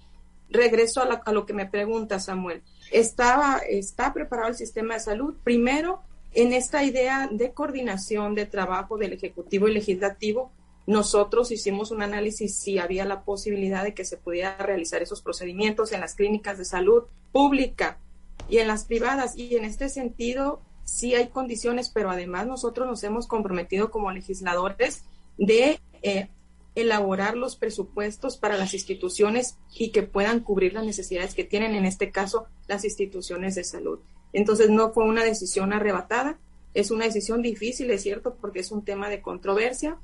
Regreso 0.49 1.03
a, 1.03 1.23
a, 1.25 1.33
lo 1.33 1.44
que 1.44 1.53
me 1.53 1.66
pregunta 1.66 2.18
Samuel. 2.18 2.62
Estaba, 2.90 3.59
¿Está 3.68 4.14
preparado 4.14 4.49
el 4.49 4.55
sistema 4.55 4.94
de 4.94 5.01
salud? 5.01 5.35
Primero, 5.44 6.01
en 6.33 6.53
esta 6.55 6.85
idea 6.85 7.29
de 7.31 7.53
coordinación 7.53 8.35
de 8.35 8.47
trabajo 8.47 8.97
del 8.97 9.12
Ejecutivo 9.12 9.68
y 9.68 9.75
Legislativo, 9.75 10.53
nosotros 10.87 11.53
hicimos 11.53 11.90
un 11.90 12.03
análisis 12.03 12.57
si 12.57 12.79
había 12.79 13.05
la 13.05 13.23
posibilidad 13.23 13.85
de 13.85 13.94
que 13.94 14.05
se 14.05 14.16
pudiera 14.16 14.57
realizar 14.57 15.03
esos 15.03 15.23
procedimientos 15.23 15.92
en 15.92 16.01
las 16.01 16.14
clínicas 16.14 16.59
de 16.59 16.64
salud 16.64 17.05
pública 17.31 17.99
y 18.48 18.59
en 18.59 18.68
las 18.68 18.85
privadas. 18.85 19.37
Y 19.37 19.57
en 19.57 19.64
este 19.64 19.88
sentido, 19.88 20.61
sí 20.85 21.14
hay 21.14 21.29
condiciones, 21.29 21.90
pero 21.90 22.11
además 22.11 22.46
nosotros 22.46 22.87
nos 22.87 23.03
hemos 23.05 23.26
comprometido 23.26 23.90
como 23.90 24.11
legisladores 24.11 25.05
de 25.38 25.81
eh, 26.03 26.29
elaborar 26.74 27.37
los 27.37 27.57
presupuestos 27.57 28.37
para 28.37 28.57
las 28.57 28.74
instituciones 28.74 29.57
y 29.74 29.90
que 29.90 30.03
puedan 30.03 30.40
cubrir 30.40 30.74
las 30.74 30.85
necesidades 30.85 31.35
que 31.35 31.44
tienen, 31.44 31.74
en 31.74 31.85
este 31.85 32.11
caso, 32.11 32.46
las 32.68 32.85
instituciones 32.85 33.55
de 33.55 33.64
salud. 33.64 34.00
Entonces, 34.33 34.70
no 34.70 34.92
fue 34.92 35.05
una 35.05 35.24
decisión 35.24 35.72
arrebatada, 35.72 36.38
es 36.74 36.90
una 36.90 37.07
decisión 37.07 37.42
difícil, 37.42 37.90
es 37.90 38.03
cierto, 38.03 38.37
porque 38.40 38.61
es 38.61 38.70
un 38.70 38.85
tema 38.85 39.09
de 39.09 39.20
controversia, 39.20 39.98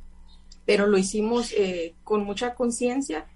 pero 0.65 0.87
lo 0.89 0.99
hicimos 0.99 1.53
eh, 1.53 1.95
con 2.03 2.25
mucha 2.25 2.55
conciencia 2.55 3.27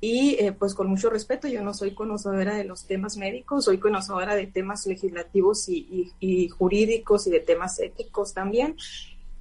y 0.00 0.36
eh, 0.38 0.52
pues 0.52 0.74
con 0.74 0.88
mucho 0.88 1.10
respeto, 1.10 1.48
yo 1.48 1.62
no 1.62 1.74
soy 1.74 1.92
conocedora 1.92 2.54
de 2.54 2.64
los 2.64 2.84
temas 2.84 3.16
médicos, 3.16 3.64
soy 3.64 3.78
conocedora 3.78 4.36
de 4.36 4.46
temas 4.46 4.86
legislativos 4.86 5.68
y, 5.68 6.48
jurídicos 6.50 7.26
y 7.26 7.30
de 7.30 7.40
temas 7.40 7.80
éticos 7.80 8.32
también. 8.32 8.76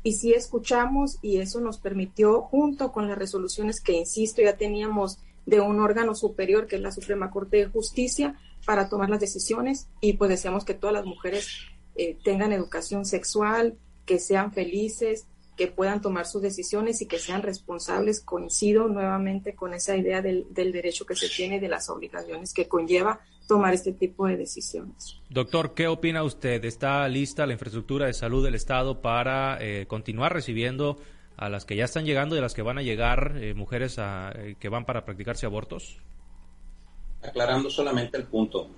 Y 0.02 0.13
sí 0.13 0.34
escuchamos 0.34 1.17
y 1.22 1.38
eso 1.38 1.60
nos 1.60 1.78
permitió, 1.78 2.41
junto 2.41 2.91
con 2.91 3.08
las 3.08 3.17
resoluciones 3.17 3.82
que, 3.82 3.93
insisto, 3.93 4.41
ya 4.41 4.58
teníamos 4.58 5.20
de 5.46 5.60
un 5.60 5.80
órgano 5.80 6.15
superior 6.15 6.65
que 6.65 6.78
es 6.78 6.82
la 6.82 6.91
Suprema 6.91 7.30
Corte 7.30 7.58
de 7.58 7.67
Justicia 7.67 8.39
para 8.65 8.89
tomar 8.89 9.10
las 9.10 9.20
decisiones 9.20 9.88
y 10.02 10.13
pues 10.13 10.30
deseamos 10.30 10.65
que 10.65 10.74
todas 10.74 10.93
las 10.93 11.06
mujeres 11.06 11.48
eh, 11.96 12.17
tengan 12.24 12.52
educación 12.52 13.06
sexual, 13.06 13.78
que 14.06 14.20
sean 14.20 14.52
felices, 14.54 15.26
que 15.58 15.67
puedan 15.67 16.02
tomar 16.02 16.28
sus 16.28 16.41
decisiones 16.41 17.02
y 17.02 17.08
que 17.08 17.17
sean 17.17 17.41
responsables. 17.41 18.22
Coincido 18.22 18.88
nuevamente 18.88 19.56
con 19.56 19.74
esa 19.74 19.98
idea 19.98 20.22
del, 20.22 20.46
derecho 20.54 21.06
que 21.06 21.15
se 21.15 21.28
tiene 21.28 21.60
de 21.60 21.67
las 21.67 21.89
obligaciones 21.89 22.54
que 22.54 22.67
conlleva 22.67 23.20
tomar 23.48 23.74
este 23.74 23.91
tipo 23.91 24.28
de 24.28 24.38
decisiones. 24.38 25.20
Doctor, 25.30 25.74
¿qué 25.74 25.88
opina 25.88 26.24
usted? 26.24 26.63
¿Está 26.63 27.08
lista 27.08 27.46
la 27.48 27.54
infraestructura 27.54 28.06
de 28.06 28.13
salud 28.13 28.46
del 28.46 28.56
Estado 28.56 29.02
para 29.02 29.58
eh, 29.60 29.86
continuar 29.88 30.32
recibiendo 30.32 30.98
a 31.38 31.50
las 31.50 31.65
que 31.65 31.76
ya 31.76 31.86
están 31.86 32.06
llegando 32.06 32.36
y 32.36 32.39
a 32.39 32.41
las 32.41 32.54
que 32.54 32.62
van 32.62 32.78
a 32.78 32.82
llegar 32.82 33.34
eh, 33.38 33.54
mujeres 33.54 33.98
eh, 34.00 34.56
que 34.60 34.70
van 34.70 34.86
para 34.86 35.06
practicarse 35.06 35.46
abortos? 35.46 35.98
Aclarando 37.24 37.70
solamente 37.70 38.17
el 38.17 38.26
punto. 38.26 38.70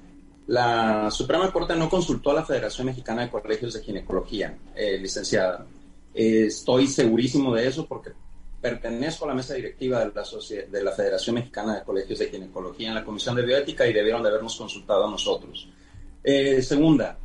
La 0.48 1.12
Suprema 1.12 1.52
Corte 1.52 1.76
no 1.76 1.90
consultó 1.90 2.32
a 2.32 2.36
la 2.36 2.46
Federación 2.46 2.88
Mexicana 2.88 3.24
de 3.24 3.30
Colegios 3.30 3.74
de 3.74 3.82
Ginecología, 3.82 4.58
licenciada 5.00 5.68
estoy 6.20 6.88
segurísimo 6.88 7.56
de 7.56 7.68
eso 7.68 7.86
porque 7.86 8.12
pertenezco 8.62 9.26
a 9.26 9.30
la 9.30 9.36
mesa 9.36 9.54
directiva 9.54 10.00
de 10.00 10.12
la, 10.14 10.24
de 10.70 10.84
la 10.84 10.92
Federación 10.92 11.36
Mexicana 11.36 11.76
de 11.76 11.84
Colegios 11.84 12.20
de 12.20 12.30
Ginecología 12.30 12.90
en 12.90 12.96
la 12.96 13.06
Comisión 13.06 13.36
de 13.36 13.46
Bioética 13.46 13.88
y 13.88 13.94
debieron 13.94 14.22
de 14.22 14.30
habernos 14.30 14.58
consultado 14.58 15.08
a 15.08 15.12
nosotros. 15.12 15.70
Eh, 16.22 16.62
segunda, 16.62 17.18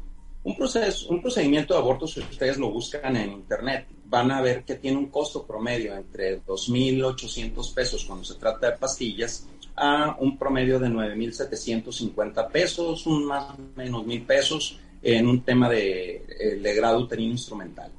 un, 0.45 0.57
proceso, 0.57 1.09
un 1.09 1.21
procedimiento 1.21 1.75
de 1.75 1.81
aborto, 1.81 2.07
si 2.07 2.21
ustedes 2.21 2.57
lo 2.57 2.71
buscan 2.71 3.17
en 3.17 3.33
Internet, 3.33 3.87
van 4.05 4.31
a 4.31 4.41
ver 4.41 4.63
que 4.65 4.77
tiene 4.77 4.99
un 4.99 5.07
costo 5.07 5.45
promedio 5.45 5.97
entre 5.97 6.41
2.800 6.45 7.75
pesos 7.75 8.05
cuando 8.05 8.25
se 8.25 8.35
trata 8.35 8.71
de 8.71 8.79
pastillas 8.79 9.49
a 9.75 10.17
un 10.21 10.39
promedio 10.39 10.79
de 10.79 10.87
9.750 10.87 12.49
pesos, 12.49 13.07
un 13.09 13.25
más 13.25 13.59
o 13.59 13.59
menos 13.75 14.07
mil 14.07 14.23
pesos 14.23 14.79
en 15.03 15.27
un 15.27 15.43
tema 15.43 15.69
de, 15.69 16.25
eh, 16.39 16.61
de 16.63 16.75
grado 16.75 17.01
uterino 17.01 17.33
instrumental. 17.33 17.91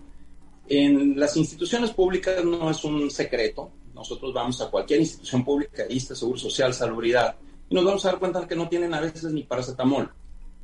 En 0.67 1.19
las 1.19 1.37
instituciones 1.37 1.91
públicas 1.91 2.43
no 2.43 2.69
es 2.69 2.83
un 2.83 3.09
secreto. 3.11 3.69
Nosotros 3.93 4.33
vamos 4.33 4.59
a 4.61 4.69
cualquier 4.69 4.99
institución 4.99 5.45
pública, 5.45 5.83
ISTE, 5.87 6.15
Seguro 6.15 6.37
Social, 6.37 6.73
Salubridad, 6.73 7.35
y 7.69 7.75
nos 7.75 7.85
vamos 7.85 8.05
a 8.05 8.09
dar 8.09 8.19
cuenta 8.19 8.47
que 8.47 8.55
no 8.55 8.67
tienen 8.67 8.93
a 8.93 8.99
veces 8.99 9.31
ni 9.31 9.43
paracetamol, 9.43 10.11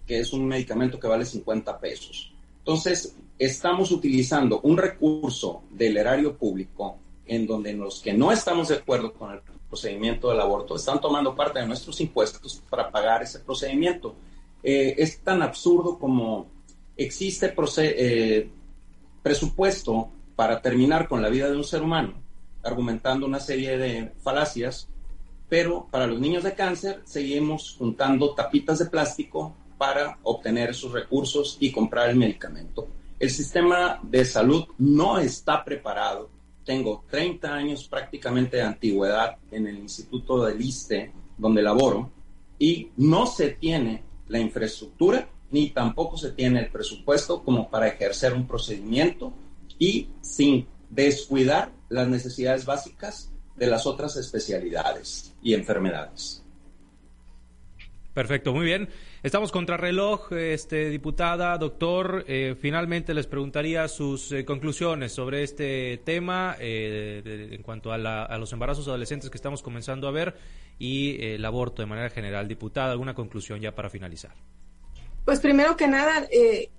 que 0.06 0.20
es 0.20 0.34
un 0.34 0.48
medicamento 0.48 1.00
que 1.00 1.08
vale 1.08 1.26
50 1.26 1.80
pesos. 1.80 2.34
Entonces, 2.60 3.16
estamos 3.40 3.92
utilizando 3.92 4.60
un 4.62 4.78
recurso 4.78 5.64
del 5.72 5.98
erario 5.98 6.36
público 6.36 6.98
en 7.26 7.48
donde 7.48 7.74
los 7.74 8.02
que 8.02 8.14
no 8.14 8.32
estamos 8.32 8.68
de 8.68 8.76
acuerdo 8.76 9.14
con 9.14 9.32
el 9.32 9.40
procedimiento 9.70 10.30
del 10.30 10.42
aborto 10.42 10.76
están 10.76 11.00
tomando 11.00 11.34
parte 11.34 11.60
de 11.60 11.68
nuestros 11.68 12.00
impuestos 12.02 12.62
para 12.70 12.92
pagar 12.92 13.24
ese 13.24 13.40
procedimiento. 13.40 14.14
Eh, 14.62 14.96
es 14.98 15.22
tan 15.22 15.42
absurdo 15.42 15.98
como 15.98 16.48
existe 16.98 17.54
eh, 17.78 18.50
presupuesto 19.24 20.10
para 20.36 20.62
terminar 20.62 21.08
con 21.08 21.22
la 21.22 21.30
vida 21.30 21.50
de 21.50 21.58
un 21.58 21.64
ser 21.64 21.82
humano, 21.82 22.14
argumentando 22.64 23.26
una 23.26 23.40
serie 23.40 23.78
de 23.78 24.14
falacias, 24.24 24.88
pero 25.50 25.88
para 25.92 26.08
los 26.08 26.20
niños 26.20 26.44
de 26.44 26.54
cáncer 26.54 27.02
seguimos 27.06 27.76
juntando 27.78 28.34
tapitas 28.34 28.80
de 28.80 28.86
plástico 28.86 29.56
para 29.78 30.18
obtener 30.24 30.70
esos 30.70 30.92
recursos 30.92 31.58
y 31.60 31.72
comprar 31.72 32.10
el 32.10 32.16
medicamento. 32.16 32.88
El 33.20 33.30
sistema 33.30 34.00
de 34.02 34.26
salud 34.26 34.66
no 34.78 35.20
está 35.20 35.64
preparado. 35.64 36.30
Tengo 36.66 37.04
30 37.10 37.54
años 37.54 37.88
prácticamente 37.88 38.58
de 38.58 38.64
antigüedad 38.64 39.38
en 39.52 39.68
el 39.68 39.78
Instituto 39.78 40.44
del 40.46 40.62
ISTE, 40.62 41.12
donde 41.38 41.62
laboro, 41.62 42.12
y 42.58 42.90
no 42.98 43.26
se 43.26 43.50
tiene 43.50 44.04
la 44.28 44.40
infraestructura 44.40 45.28
ni 45.52 45.70
tampoco 45.70 46.18
se 46.18 46.32
tiene 46.32 46.60
el 46.62 46.70
presupuesto 46.70 47.44
como 47.44 47.70
para 47.70 47.88
ejercer 47.88 48.34
un 48.34 48.48
procedimiento 48.48 49.34
y 49.78 50.10
sin 50.22 50.68
descuidar 50.90 51.72
las 51.90 52.08
necesidades 52.08 52.66
básicas 52.66 53.32
de 53.56 53.68
las 53.68 53.86
otras 53.86 54.16
especialidades 54.18 55.34
y 55.42 55.54
enfermedades. 55.54 56.42
Perfecto, 58.14 58.54
muy 58.54 58.66
bien. 58.66 58.90
Estamos 59.24 59.54
contra 59.54 59.78
reloj, 59.78 60.34
este, 60.34 60.90
diputada, 60.90 61.58
doctor. 61.58 62.26
Eh, 62.28 62.56
finalmente 62.60 63.14
les 63.14 63.26
preguntaría 63.26 63.88
sus 63.88 64.34
eh, 64.34 64.44
conclusiones 64.44 65.14
sobre 65.14 65.44
este 65.44 66.02
tema 66.04 66.58
eh, 66.60 67.50
en 67.52 67.64
cuanto 67.64 67.94
a, 67.94 67.96
a, 68.26 68.38
los 68.38 68.52
embarazos 68.52 68.88
adolescentes 68.90 69.30
que 69.30 69.38
estamos 69.38 69.62
comenzando 69.62 70.10
a 70.10 70.12
ver 70.12 70.36
y 70.78 71.24
el 71.24 71.46
aborto 71.46 71.82
de 71.82 71.86
manera 71.86 72.10
general. 72.10 72.50
Diputada, 72.50 72.92
¿alguna 72.92 73.14
conclusión 73.14 73.62
ya 73.62 73.74
para 73.74 73.90
finalizar? 73.90 74.34
Pues 75.26 75.40
primero 75.40 75.76
que 75.78 75.88
nada, 75.88 76.28
eh, 76.32 76.70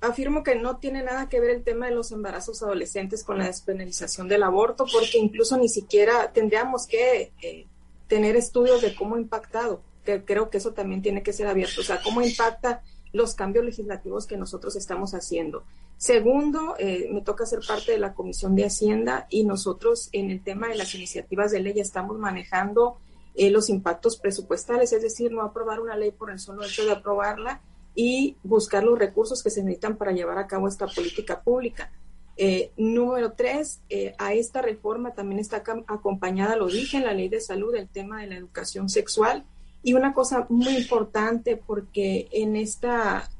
afirmo 0.00 0.42
que 0.42 0.54
no 0.54 0.78
tiene 0.78 1.02
nada 1.02 1.28
que 1.28 1.40
ver 1.40 1.50
el 1.50 1.62
tema 1.62 1.86
de 1.86 1.94
los 1.94 2.10
embarazos 2.10 2.62
adolescentes 2.62 3.22
con 3.22 3.38
la 3.38 3.46
despenalización 3.46 4.28
del 4.28 4.42
aborto, 4.42 4.86
porque 4.90 5.18
incluso 5.18 5.56
ni 5.58 5.68
siquiera 5.68 6.32
tendríamos 6.32 6.86
que 6.86 7.32
eh, 7.42 7.66
tener 8.08 8.36
estudios 8.36 8.80
de 8.82 8.94
cómo 8.94 9.16
ha 9.16 9.20
impactado, 9.20 9.82
que 10.04 10.24
creo 10.24 10.48
que 10.50 10.58
eso 10.58 10.72
también 10.72 11.02
tiene 11.02 11.22
que 11.22 11.32
ser 11.32 11.46
abierto, 11.46 11.82
o 11.82 11.84
sea, 11.84 12.00
cómo 12.02 12.22
impacta 12.22 12.82
los 13.12 13.34
cambios 13.34 13.64
legislativos 13.64 14.26
que 14.26 14.36
nosotros 14.36 14.76
estamos 14.76 15.14
haciendo. 15.14 15.64
Segundo, 15.96 16.76
eh, 16.78 17.10
me 17.12 17.20
toca 17.20 17.44
ser 17.44 17.60
parte 17.66 17.92
de 17.92 17.98
la 17.98 18.14
Comisión 18.14 18.56
de 18.56 18.64
Hacienda 18.64 19.26
y 19.28 19.44
nosotros 19.44 20.08
en 20.12 20.30
el 20.30 20.42
tema 20.42 20.68
de 20.68 20.76
las 20.76 20.94
iniciativas 20.94 21.50
de 21.50 21.60
ley 21.60 21.78
estamos 21.78 22.18
manejando 22.18 22.96
eh, 23.34 23.50
los 23.50 23.68
impactos 23.68 24.16
presupuestales, 24.16 24.92
es 24.92 25.02
decir, 25.02 25.32
no 25.32 25.42
aprobar 25.42 25.80
una 25.80 25.96
ley 25.96 26.10
por 26.10 26.30
el 26.30 26.38
solo 26.38 26.64
hecho 26.64 26.84
de 26.84 26.92
aprobarla 26.92 27.60
y 27.94 28.36
buscar 28.42 28.84
los 28.84 28.98
recursos 28.98 29.42
que 29.42 29.50
se 29.50 29.62
necesitan 29.62 29.96
para 29.96 30.12
llevar 30.12 30.38
a 30.38 30.46
cabo 30.46 30.68
esta 30.68 30.86
política 30.86 31.40
pública. 31.40 31.90
Eh, 32.36 32.72
número 32.76 33.32
tres, 33.32 33.80
eh, 33.90 34.14
a 34.18 34.32
esta 34.32 34.62
reforma 34.62 35.12
también 35.12 35.40
está 35.40 35.62
acompañada, 35.86 36.56
lo 36.56 36.68
dije 36.68 36.96
en 36.96 37.04
la 37.04 37.12
ley 37.12 37.28
de 37.28 37.40
salud, 37.40 37.74
el 37.74 37.88
tema 37.88 38.22
de 38.22 38.28
la 38.28 38.36
educación 38.36 38.88
sexual. 38.88 39.44
Y 39.82 39.94
una 39.94 40.12
cosa 40.12 40.46
muy 40.48 40.76
importante, 40.76 41.56
porque 41.56 42.28
en 42.32 42.56
esta 42.56 43.30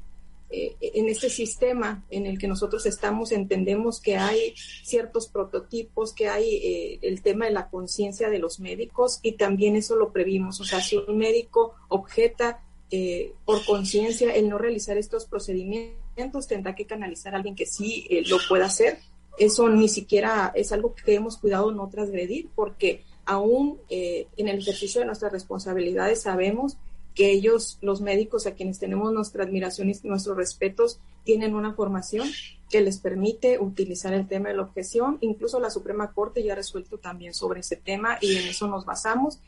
eh, 0.53 0.75
en 0.81 1.07
este 1.07 1.29
sistema 1.29 2.03
en 2.09 2.25
el 2.25 2.37
que 2.37 2.47
nosotros 2.47 2.85
estamos 2.85 3.31
entendemos 3.31 4.01
que 4.01 4.17
hay 4.17 4.53
ciertos 4.83 5.27
prototipos, 5.27 6.11
que 6.11 6.27
hay 6.27 6.55
eh, 6.55 6.99
el 7.03 7.21
tema 7.21 7.45
de 7.45 7.51
la 7.51 7.69
conciencia 7.69 8.29
de 8.29 8.39
los 8.39 8.59
médicos 8.59 9.19
y 9.21 9.33
también 9.33 9.77
eso 9.77 9.95
lo 9.95 10.11
previmos. 10.11 10.59
O 10.59 10.65
sea, 10.65 10.81
si 10.81 10.97
un 10.97 11.17
médico 11.17 11.75
objeta 11.87 12.63
eh, 12.89 13.33
por 13.45 13.63
conciencia 13.63 14.35
el 14.35 14.49
no 14.49 14.57
realizar 14.57 14.97
estos 14.97 15.25
procedimientos, 15.25 16.47
tendrá 16.47 16.75
que 16.75 16.85
canalizar 16.85 17.33
a 17.33 17.37
alguien 17.37 17.55
que 17.55 17.65
sí 17.65 18.07
lo 18.27 18.37
pueda 18.49 18.65
hacer. 18.65 18.99
Eso 19.37 19.69
ni 19.69 19.87
siquiera 19.87 20.51
es 20.53 20.73
algo 20.73 20.93
que 20.93 21.15
hemos 21.15 21.37
cuidado 21.37 21.71
no 21.71 21.87
transgredir 21.87 22.49
porque 22.53 23.05
aún 23.23 23.79
en 23.89 24.47
el 24.49 24.59
ejercicio 24.59 24.99
de 24.99 25.07
nuestras 25.07 25.31
responsabilidades 25.31 26.23
sabemos 26.23 26.77
que 27.15 27.31
ellos, 27.31 27.77
los 27.81 28.01
médicos 28.01 28.47
a 28.47 28.53
quienes 28.53 28.79
tenemos 28.79 29.11
nuestra 29.11 29.43
admiración 29.43 29.89
y 29.89 29.95
nuestros 30.03 30.37
respetos, 30.37 30.99
tienen 31.23 31.55
una 31.55 31.73
formación 31.73 32.27
que 32.69 32.81
les 32.81 32.97
permite 32.99 33.59
utilizar 33.59 34.13
el 34.13 34.27
tema 34.27 34.49
de 34.49 34.55
la 34.55 34.63
objeción. 34.63 35.17
Incluso 35.21 35.59
la 35.59 35.69
Suprema 35.69 36.13
Corte 36.13 36.43
ya 36.43 36.53
ha 36.53 36.55
resuelto 36.55 36.97
también 36.97 37.33
sobre 37.33 37.59
ese 37.59 37.75
tema 37.75 38.17
y 38.21 38.37
en 38.37 38.47
eso 38.47 38.67
nos 38.67 38.85
basamos. 38.85 39.39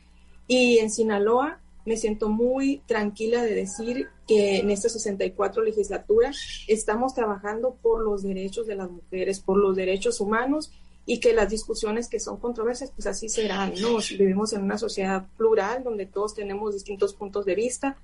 Y 0.46 0.78
en 0.78 0.90
Sinaloa 0.90 1.60
me 1.84 1.96
siento 1.96 2.28
muy 2.28 2.78
tranquila 2.86 3.42
de 3.42 3.54
decir 3.54 4.08
que 4.26 4.58
en 4.58 4.70
esta 4.70 4.88
64 4.88 5.62
legislatura 5.62 6.32
estamos 6.66 7.14
trabajando 7.14 7.76
por 7.82 8.02
los 8.02 8.22
derechos 8.22 8.66
de 8.66 8.74
las 8.74 8.90
mujeres, 8.90 9.40
por 9.40 9.58
los 9.58 9.76
derechos 9.76 10.20
humanos 10.20 10.70
y 11.06 11.20
que 11.20 11.34
las 11.34 11.50
discusiones 11.50 12.08
que 12.08 12.18
son 12.18 12.38
controversias, 12.38 12.90
pues 12.90 13.06
así 13.06 13.28
serán, 13.28 13.74
¿no? 13.80 13.98
Vivimos 14.18 14.52
en 14.52 14.62
una 14.62 14.78
sociedad 14.78 15.26
plural 15.36 15.84
donde 15.84 16.06
todos 16.06 16.34
tenemos 16.34 16.72
distintos 16.72 17.14
puntos 17.14 17.44
de 17.44 17.54
vista, 17.54 17.96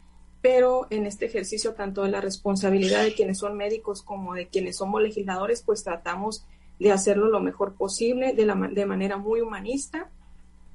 pero 0.43 0.87
en 0.91 1.07
este 1.07 1.27
ejercicio 1.27 1.75
tanto 1.75 2.03
de 2.03 2.11
la 2.11 2.21
responsabilidad 2.21 3.03
de 3.03 3.15
quienes 3.15 3.39
son 3.39 3.57
médicos 3.57 4.03
como 4.03 4.35
de 4.35 4.49
quienes 4.49 4.77
somos 4.77 5.03
legisladores, 5.03 5.63
pues 5.63 5.83
tratamos 5.83 6.45
de 6.79 6.93
hacerlo 6.93 7.29
lo 7.29 7.41
mejor 7.41 7.75
posible, 7.75 8.33
de, 8.35 8.47
la, 8.47 8.55
de 8.55 8.87
manera 8.87 9.17
muy 9.17 9.41
humanista, 9.41 10.11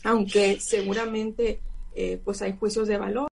aunque 0.04 0.60
seguramente 0.60 1.60
eh, 1.96 2.20
pues 2.24 2.42
hay 2.42 2.56
juicios 2.58 2.88
de 2.88 2.98
valor. 2.98 3.24